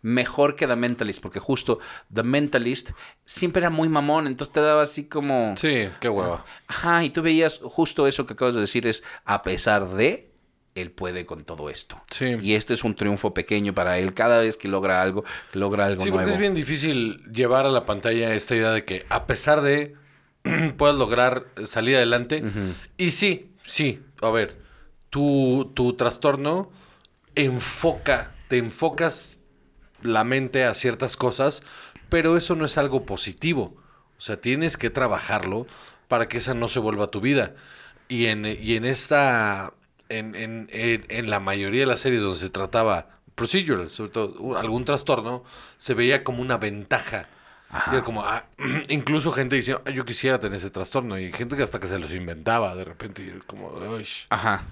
mejor 0.03 0.57
que 0.57 0.67
The 0.67 0.77
Mentalist, 0.77 1.21
porque 1.23 1.41
justo 1.41 1.79
The 2.13 2.23
Mentalist 2.23 2.91
siempre 3.25 3.61
era 3.61 3.71
muy 3.71 3.89
mamón, 3.89 4.27
entonces 4.27 4.53
te 4.53 4.61
daba 4.61 4.83
así 4.83 5.05
como... 5.05 5.55
Sí, 5.57 5.89
qué 6.01 6.09
hueva. 6.09 6.45
Ajá, 6.69 7.03
y 7.05 7.11
tú 7.11 7.23
veías 7.23 7.59
justo 7.63 8.07
eso 8.07 8.27
que 8.27 8.35
acabas 8.35 8.55
de 8.55 8.61
decir, 8.61 8.87
es 8.87 9.03
a 9.25 9.43
pesar 9.43 9.89
de, 9.89 10.31
él 10.75 10.91
puede 10.91 11.25
con 11.25 11.45
todo 11.45 11.71
esto. 11.71 12.01
Sí. 12.11 12.37
Y 12.43 12.53
esto 12.55 12.75
es 12.75 12.85
un 12.85 12.95
triunfo 12.95 13.33
pequeño 13.33 13.75
para 13.75 13.99
él, 13.99 14.13
cada 14.13 14.41
vez 14.41 14.59
que 14.59 14.69
logra 14.69 15.01
algo, 15.01 15.25
logra 15.55 15.87
algo 15.87 16.03
Sí, 16.03 16.11
nuevo. 16.11 16.19
porque 16.19 16.33
es 16.33 16.39
bien 16.39 16.53
difícil 16.55 17.25
llevar 17.33 17.65
a 17.65 17.71
la 17.71 17.87
pantalla 17.87 18.35
esta 18.35 18.55
idea 18.55 18.71
de 18.73 18.85
que 18.85 19.07
a 19.09 19.27
pesar 19.27 19.63
de 19.63 19.97
puedas 20.77 20.95
lograr 20.97 21.47
salir 21.65 21.97
adelante. 21.97 22.45
Y 22.99 23.11
sí, 23.13 23.51
sí, 23.65 24.03
a 24.21 24.31
ver, 24.31 24.59
tu, 25.11 25.71
tu 25.75 25.95
trastorno 25.95 26.71
enfoca, 27.35 28.33
te 28.49 28.59
enfocas 28.59 29.41
la 30.03 30.25
mente 30.25 30.65
a 30.65 30.75
ciertas 30.75 31.17
cosas, 31.17 31.63
pero 32.09 32.37
eso 32.37 32.55
no 32.55 32.65
es 32.65 32.79
algo 32.79 33.05
positivo. 33.05 33.77
O 34.19 34.21
sea, 34.21 34.41
tienes 34.41 34.77
que 34.77 34.91
trabajarlo 34.91 35.67
para 36.09 36.29
que 36.29 36.39
esa 36.39 36.55
no 36.55 36.69
se 36.69 36.79
vuelva 36.79 37.09
tu 37.09 37.21
vida. 37.21 37.55
Y 38.09 38.27
en, 38.27 38.47
y 38.47 38.77
en 38.77 38.85
esta, 38.85 39.73
en, 40.09 40.35
en, 40.35 40.69
en, 40.71 41.31
la 41.31 41.41
mayoría 41.41 41.81
de 41.81 41.87
las 41.87 42.01
series 42.01 42.23
donde 42.23 42.39
se 42.39 42.51
trataba 42.51 43.19
procedural, 43.35 43.89
sobre 43.89 44.11
todo 44.13 44.35
u- 44.39 44.57
algún 44.57 44.85
trastorno, 44.85 45.45
se 45.77 45.95
veía 45.95 46.25
como 46.25 46.41
una 46.41 46.57
ventaja. 46.57 47.29
Ajá. 47.69 47.91
Y 47.91 47.95
era 47.97 48.05
como, 48.05 48.23
ah, 48.25 48.45
incluso 48.89 49.33
gente 49.33 49.57
decía, 49.57 49.81
"Ah, 49.85 49.91
yo 49.91 50.05
quisiera 50.05 50.39
tener 50.39 50.59
ese 50.59 50.71
trastorno. 50.71 51.19
Y 51.19 51.33
gente 51.33 51.57
que 51.57 51.65
hasta 51.65 51.81
que 51.81 51.89
se 51.89 51.99
los 51.99 52.13
inventaba 52.13 52.75
de 52.77 52.85
repente. 52.85 53.25
Y 53.25 53.29
era 53.31 53.41
como, 53.47 53.69
"Uy". 53.69 54.07
Ajá. 54.31 54.63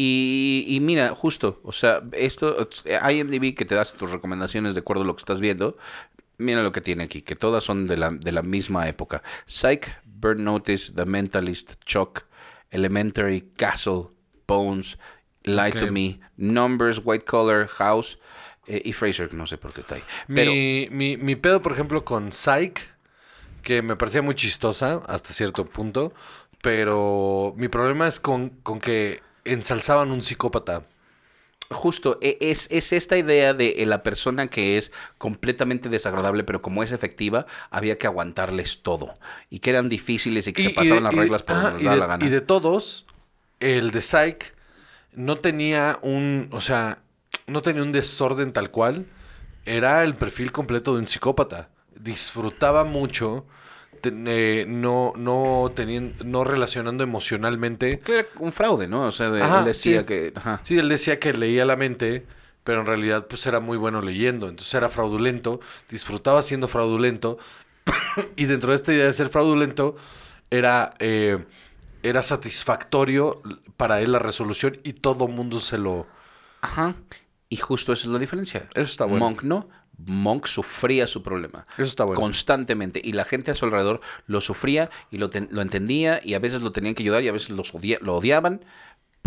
Y, 0.00 0.64
y 0.68 0.78
mira, 0.78 1.12
justo, 1.12 1.58
o 1.64 1.72
sea, 1.72 2.02
esto, 2.12 2.68
IMDb 3.10 3.56
que 3.56 3.64
te 3.64 3.74
das 3.74 3.94
tus 3.94 4.12
recomendaciones 4.12 4.76
de 4.76 4.80
acuerdo 4.80 5.02
a 5.02 5.04
lo 5.04 5.16
que 5.16 5.22
estás 5.22 5.40
viendo, 5.40 5.76
mira 6.36 6.62
lo 6.62 6.70
que 6.70 6.80
tiene 6.80 7.02
aquí, 7.02 7.20
que 7.20 7.34
todas 7.34 7.64
son 7.64 7.88
de 7.88 7.96
la, 7.96 8.10
de 8.12 8.30
la 8.30 8.42
misma 8.42 8.86
época. 8.86 9.24
Psych, 9.46 9.88
Burn 10.04 10.44
Notice, 10.44 10.92
The 10.92 11.04
Mentalist, 11.04 11.84
Chuck, 11.84 12.26
Elementary, 12.70 13.48
Castle, 13.56 14.10
Bones, 14.46 14.98
Lie 15.42 15.72
to 15.72 15.90
Me, 15.90 16.20
Numbers, 16.36 17.00
White 17.02 17.24
Collar, 17.24 17.66
House 17.66 18.20
eh, 18.68 18.80
y 18.84 18.92
Fraser, 18.92 19.34
no 19.34 19.48
sé 19.48 19.58
por 19.58 19.72
qué 19.72 19.80
está 19.80 19.96
ahí. 19.96 20.04
Pero, 20.28 20.52
Mi, 20.52 20.86
mi, 20.92 21.16
mi 21.16 21.34
pedo, 21.34 21.60
por 21.60 21.72
ejemplo, 21.72 22.04
con 22.04 22.32
Psych, 22.32 22.78
que 23.64 23.82
me 23.82 23.96
parecía 23.96 24.22
muy 24.22 24.36
chistosa 24.36 25.02
hasta 25.08 25.32
cierto 25.32 25.64
punto, 25.64 26.14
pero 26.62 27.52
mi 27.56 27.66
problema 27.66 28.06
es 28.06 28.20
con, 28.20 28.50
con 28.62 28.78
que 28.78 29.26
ensalzaban 29.52 30.10
un 30.10 30.22
psicópata. 30.22 30.84
Justo, 31.70 32.18
e- 32.22 32.38
es, 32.40 32.66
es 32.70 32.92
esta 32.94 33.18
idea 33.18 33.52
de 33.52 33.82
eh, 33.82 33.86
la 33.86 34.02
persona 34.02 34.48
que 34.48 34.78
es 34.78 34.90
completamente 35.18 35.90
desagradable, 35.90 36.42
pero 36.44 36.62
como 36.62 36.82
es 36.82 36.92
efectiva, 36.92 37.46
había 37.70 37.98
que 37.98 38.06
aguantarles 38.06 38.82
todo. 38.82 39.12
Y 39.50 39.58
que 39.58 39.70
eran 39.70 39.90
difíciles 39.90 40.46
y 40.46 40.54
que 40.54 40.62
se 40.62 40.70
pasaban 40.70 41.04
las 41.04 41.14
reglas 41.14 41.42
por 41.42 41.56
donde 41.56 41.72
les 41.74 41.82
daba 41.82 41.94
de- 41.96 42.00
la 42.00 42.06
gana. 42.06 42.24
Y 42.24 42.30
de 42.30 42.40
todos, 42.40 43.04
el 43.60 43.90
de 43.90 44.00
Psych 44.00 44.54
no 45.12 45.38
tenía 45.40 45.98
un, 46.00 46.48
o 46.52 46.62
sea, 46.62 47.00
no 47.46 47.60
tenía 47.60 47.82
un 47.82 47.92
desorden 47.92 48.52
tal 48.52 48.70
cual. 48.70 49.04
Era 49.66 50.02
el 50.04 50.14
perfil 50.14 50.52
completo 50.52 50.94
de 50.94 51.00
un 51.00 51.06
psicópata. 51.06 51.68
Disfrutaba 51.94 52.84
mucho, 52.84 53.44
eh, 54.04 54.64
no, 54.68 55.12
no 55.16 55.72
teniendo, 55.74 56.24
no 56.24 56.44
relacionando 56.44 57.04
emocionalmente. 57.04 58.00
Que 58.00 58.20
era 58.20 58.28
un 58.38 58.52
fraude, 58.52 58.88
¿no? 58.88 59.02
O 59.06 59.12
sea, 59.12 59.30
de- 59.30 59.42
Ajá, 59.42 59.60
él 59.60 59.64
decía 59.66 60.00
sí. 60.00 60.06
que... 60.06 60.32
ajá. 60.34 60.60
Sí, 60.62 60.78
él 60.78 60.88
decía 60.88 61.18
que 61.18 61.32
leía 61.32 61.64
la 61.64 61.76
mente, 61.76 62.26
pero 62.64 62.80
en 62.80 62.86
realidad 62.86 63.26
pues 63.28 63.46
era 63.46 63.60
muy 63.60 63.76
bueno 63.78 64.02
leyendo, 64.02 64.48
entonces 64.48 64.72
era 64.74 64.88
fraudulento, 64.88 65.60
disfrutaba 65.90 66.42
siendo 66.42 66.68
fraudulento, 66.68 67.38
y 68.36 68.44
dentro 68.44 68.70
de 68.70 68.76
esta 68.76 68.92
idea 68.92 69.06
de 69.06 69.12
ser 69.12 69.28
fraudulento 69.28 69.96
era, 70.50 70.94
eh, 70.98 71.44
era 72.02 72.22
satisfactorio 72.22 73.42
para 73.76 74.00
él 74.00 74.12
la 74.12 74.18
resolución 74.18 74.78
y 74.84 74.94
todo 74.94 75.28
mundo 75.28 75.60
se 75.60 75.78
lo... 75.78 76.06
Ajá. 76.60 76.94
Y 77.48 77.56
justo 77.56 77.92
esa 77.92 78.06
es 78.06 78.12
la 78.12 78.18
diferencia. 78.18 78.68
Eso 78.74 78.84
está 78.90 79.04
bueno. 79.06 79.24
Monk 79.24 79.42
no. 79.42 79.68
Monk 80.06 80.46
sufría 80.46 81.06
su 81.06 81.22
problema. 81.22 81.66
Eso 81.74 81.84
está 81.84 82.04
bueno. 82.04 82.20
Constantemente. 82.20 83.00
Y 83.02 83.12
la 83.12 83.24
gente 83.24 83.50
a 83.50 83.54
su 83.54 83.64
alrededor 83.64 84.00
lo 84.26 84.40
sufría 84.40 84.90
y 85.10 85.18
lo, 85.18 85.28
ten- 85.30 85.48
lo 85.50 85.60
entendía 85.60 86.20
y 86.24 86.34
a 86.34 86.38
veces 86.38 86.62
lo 86.62 86.72
tenían 86.72 86.94
que 86.94 87.02
ayudar 87.02 87.22
y 87.24 87.28
a 87.28 87.32
veces 87.32 87.50
los 87.50 87.74
odia- 87.74 87.98
lo 88.00 88.14
odiaban. 88.16 88.60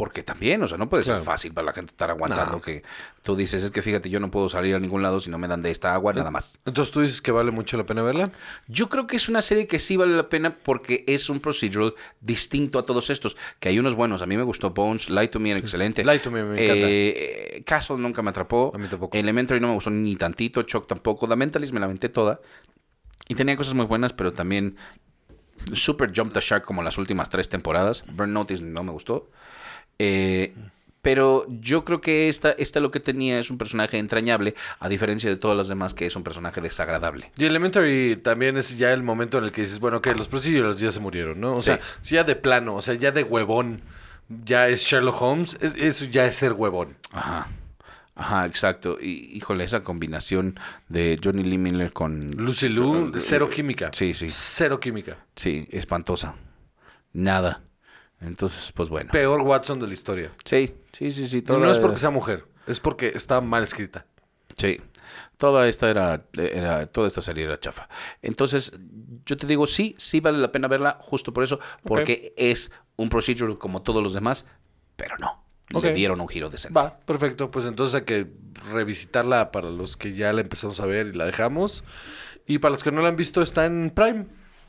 Porque 0.02 0.24
también, 0.24 0.64
o 0.64 0.68
sea, 0.68 0.80
no 0.80 0.90
puede 0.90 1.04
ser 1.04 1.22
fácil 1.22 1.54
para 1.54 1.66
la 1.66 1.74
gente 1.74 1.92
estar 1.92 2.10
aguantando 2.10 2.54
No. 2.54 2.62
que 2.64 2.82
tú 3.22 3.36
dices, 3.36 3.64
es 3.64 3.70
que 3.70 3.84
fíjate, 3.84 4.10
yo 4.10 4.20
no 4.20 4.32
puedo 4.32 4.50
salir 4.50 4.74
a 4.74 4.80
ningún 4.80 5.04
lado 5.04 5.20
si 5.20 5.30
no 5.30 5.38
me 5.38 5.48
dan 5.48 5.62
de 5.62 5.70
esta 5.70 5.94
agua, 5.94 6.12
nada 6.12 6.32
más. 6.32 6.58
Entonces 6.66 6.92
tú 6.92 7.02
dices 7.02 7.22
que 7.22 7.30
vale 7.32 7.52
mucho 7.52 7.78
la 7.78 7.86
pena 7.86 8.02
verla. 8.02 8.32
Yo 8.68 8.90
creo 8.90 9.06
que 9.06 9.16
es 9.16 9.30
una 9.30 9.44
serie 9.44 9.68
que 9.68 9.78
sí 9.78 9.98
vale 9.98 10.16
la 10.16 10.28
pena 10.28 10.58
porque 10.58 11.04
es 11.06 11.30
un 11.30 11.40
procedural 11.40 11.94
distinto 12.20 12.80
a 12.80 12.86
todos 12.88 13.12
estos. 13.12 13.38
Que 13.60 13.70
hay 13.70 13.78
unos 13.78 13.94
buenos. 13.94 14.24
A 14.24 14.26
mí 14.26 14.36
me 14.38 14.42
gustó 14.42 14.72
Bones, 14.72 15.12
Light 15.12 15.30
to 15.30 15.40
Me 15.40 15.52
era 15.52 15.60
excelente. 15.60 16.04
Light 16.04 16.24
to 16.24 16.32
Me 16.32 16.44
me 16.46 16.64
encanta. 16.66 16.88
Eh, 16.90 17.64
Castle 17.64 17.98
nunca 17.98 18.24
me 18.24 18.32
atrapó. 18.32 18.72
A 18.74 18.80
mí 18.80 18.88
tampoco. 18.88 19.16
Elementary 19.16 19.60
no 19.60 19.68
me 19.68 19.76
gustó 19.76 19.92
ni 19.92 20.16
tantito. 20.16 20.64
Chuck 20.64 20.88
tampoco. 20.88 21.28
The 21.28 21.36
Mentalist 21.36 21.74
me 21.74 21.80
la 21.80 21.86
aventé 21.86 22.10
toda. 22.10 22.42
Y 23.28 23.36
tenía 23.36 23.56
cosas 23.56 23.76
muy 23.76 23.86
buenas, 23.86 24.14
pero 24.14 24.34
también 24.34 24.78
Super 25.74 26.12
Jump 26.16 26.34
the 26.34 26.42
Shark 26.42 26.66
como 26.66 26.82
las 26.82 26.98
últimas 26.98 27.30
tres 27.30 27.48
temporadas. 27.50 28.04
Burn 28.12 28.34
Notice 28.34 28.64
no 28.64 28.82
me 28.82 28.92
gustó. 28.92 29.30
Eh, 30.00 30.54
pero 31.02 31.48
yo 31.50 31.84
creo 31.84 32.00
que 32.00 32.30
esta, 32.30 32.52
esta 32.52 32.80
lo 32.80 32.92
que 32.92 33.00
tenía 33.00 33.40
es 33.40 33.50
un 33.50 33.58
personaje 33.58 33.98
entrañable, 33.98 34.54
a 34.80 34.88
diferencia 34.88 35.30
de 35.32 35.36
todas 35.36 35.58
las 35.58 35.68
demás, 35.68 35.94
que 35.96 36.06
es 36.06 36.16
un 36.16 36.24
personaje 36.24 36.62
desagradable. 36.62 37.32
Y 37.38 37.46
Elementary 37.46 38.18
también 38.18 38.56
es 38.58 38.78
ya 38.78 38.94
el 38.94 39.02
momento 39.02 39.40
en 39.40 39.46
el 39.46 39.52
que 39.52 39.62
dices, 39.64 39.80
bueno, 39.80 40.00
que 40.02 40.14
los 40.14 40.28
procedurals 40.28 40.80
ya 40.80 40.92
se 40.92 41.00
murieron, 41.00 41.40
¿no? 41.40 41.56
O 41.56 41.62
sea, 41.64 41.80
si 42.02 42.16
ya 42.16 42.24
de 42.24 42.36
plano, 42.36 42.76
o 42.76 42.82
sea, 42.84 42.94
ya 42.94 43.12
de 43.12 43.24
huevón, 43.24 43.82
ya 44.46 44.68
es 44.68 44.82
Sherlock 44.84 45.20
Holmes, 45.22 45.58
es- 45.60 45.74
eso 45.76 46.06
ya 46.06 46.26
es 46.26 46.36
ser 46.36 46.54
huevón. 46.54 46.98
Ajá. 47.12 47.48
Ajá, 48.14 48.46
exacto. 48.46 48.98
Y 49.02 49.36
híjole, 49.36 49.64
esa 49.64 49.82
combinación 49.84 50.60
de 50.90 51.20
Johnny 51.24 51.44
Lee 51.44 51.58
Miller 51.58 51.94
con 51.94 52.32
Lucy 52.32 52.70
Liu, 52.70 53.12
cero 53.16 53.50
química. 53.50 53.90
Sí, 53.94 54.14
sí. 54.14 54.28
Cero 54.30 54.80
química. 54.80 55.18
Sí, 55.36 55.68
espantosa. 55.72 56.36
Nada. 57.14 57.62
Entonces, 58.22 58.72
pues 58.72 58.90
bueno. 58.90 59.12
Peor 59.12 59.42
Watson 59.42 59.80
de 59.80 59.88
la 59.88 59.94
historia. 59.94 60.32
Sí, 60.46 60.74
sí, 60.94 61.12
sí, 61.12 61.28
sí. 61.28 61.38
Y 61.40 61.42
Toda, 61.42 61.60
no 61.60 61.72
es 61.72 61.80
porque 61.80 61.98
sea 61.98 62.12
mujer, 62.12 62.46
es 62.68 62.80
porque 62.80 63.12
está 63.16 63.42
mal 63.42 63.64
escrita. 63.64 64.06
Sí. 64.58 64.80
Toda 65.38 65.68
esta 65.68 65.90
era, 65.90 66.26
era, 66.34 66.86
toda 66.86 67.08
esta 67.08 67.22
serie 67.22 67.46
era 67.46 67.60
chafa. 67.60 67.90
Entonces, 68.22 68.74
yo 69.26 69.38
te 69.38 69.48
digo, 69.48 69.66
sí, 69.66 69.96
sí 69.98 70.20
vale 70.20 70.38
la 70.38 70.52
pena 70.52 70.68
verla, 70.68 71.00
justo 71.02 71.34
por 71.34 71.44
eso, 71.44 71.60
porque 71.84 72.34
es 72.38 72.72
un 72.96 73.10
procedural 73.10 73.58
como 73.58 73.82
todos 73.82 74.04
los 74.04 74.14
demás, 74.14 74.46
pero 74.96 75.16
no. 75.18 75.44
Ok. 75.74 75.86
Le 75.86 75.94
dieron 75.94 76.22
un 76.22 76.28
giro 76.28 76.50
decente. 76.50 76.78
Va, 76.78 77.00
perfecto. 77.00 77.50
Pues 77.50 77.66
entonces 77.66 77.96
hay 77.96 78.06
que 78.06 78.28
revisitarla 78.72 79.52
para 79.52 79.70
los 79.70 79.98
que 79.98 80.14
ya 80.14 80.32
la 80.34 80.42
empezamos 80.42 80.80
a 80.80 80.86
ver 80.86 81.08
y 81.08 81.14
la 81.14 81.26
dejamos. 81.26 81.84
Y 82.46 82.60
para 82.60 82.74
los 82.74 82.84
que 82.84 82.92
no 82.92 83.02
la 83.02 83.08
han 83.10 83.16
visto, 83.16 83.42
está 83.42 83.66
en 83.66 83.92
Prime. 83.96 84.28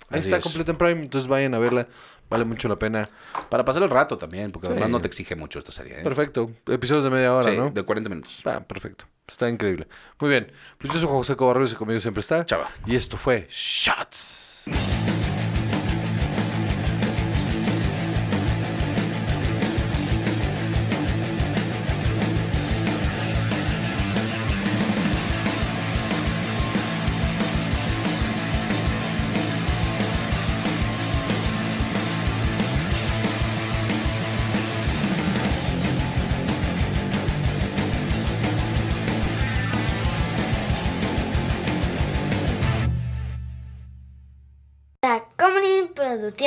Ahí 0.09 0.21
Así 0.21 0.29
está 0.29 0.37
es. 0.37 0.45
completa 0.45 0.71
en 0.71 0.79
Prime, 0.79 1.03
entonces 1.03 1.29
vayan 1.29 1.55
a 1.55 1.59
verla. 1.59 1.89
Vale 2.33 2.45
mucho 2.45 2.69
la 2.69 2.77
pena. 2.77 3.09
Para 3.49 3.65
pasar 3.65 3.83
el 3.83 3.91
rato 3.91 4.17
también, 4.17 4.51
porque 4.51 4.67
además 4.69 4.87
Sí. 4.87 4.93
no 4.93 5.01
te 5.01 5.07
exige 5.07 5.37
mucho 5.37 5.59
esta 5.59 5.71
serie. 5.73 6.01
¿eh? 6.01 6.03
Perfecto. 6.03 6.51
Episodios 6.67 7.05
de 7.05 7.11
media 7.11 7.33
hora, 7.35 7.51
Sí, 7.51 7.57
¿no? 7.57 7.71
de 7.71 7.83
40 7.83 8.09
minutos. 8.09 8.41
Ah, 8.45 8.61
perfecto. 8.61 9.05
Está 9.29 9.49
increíble. 9.49 9.87
Muy 10.19 10.31
bien. 10.31 10.51
Pues 10.79 10.93
yo 10.93 10.99
soy 10.99 11.09
José 11.09 11.37
Cobarrubias 11.37 11.73
y 11.73 11.77
conmigo 11.77 12.01
siempre 12.01 12.21
está. 12.21 12.45
Chava. 12.45 12.69
Y 12.87 12.97
esto 12.97 13.17
fue 13.17 13.47
Shots. 13.51 14.65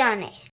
Tacomunin 0.06 0.30
Producciones. 0.30 0.46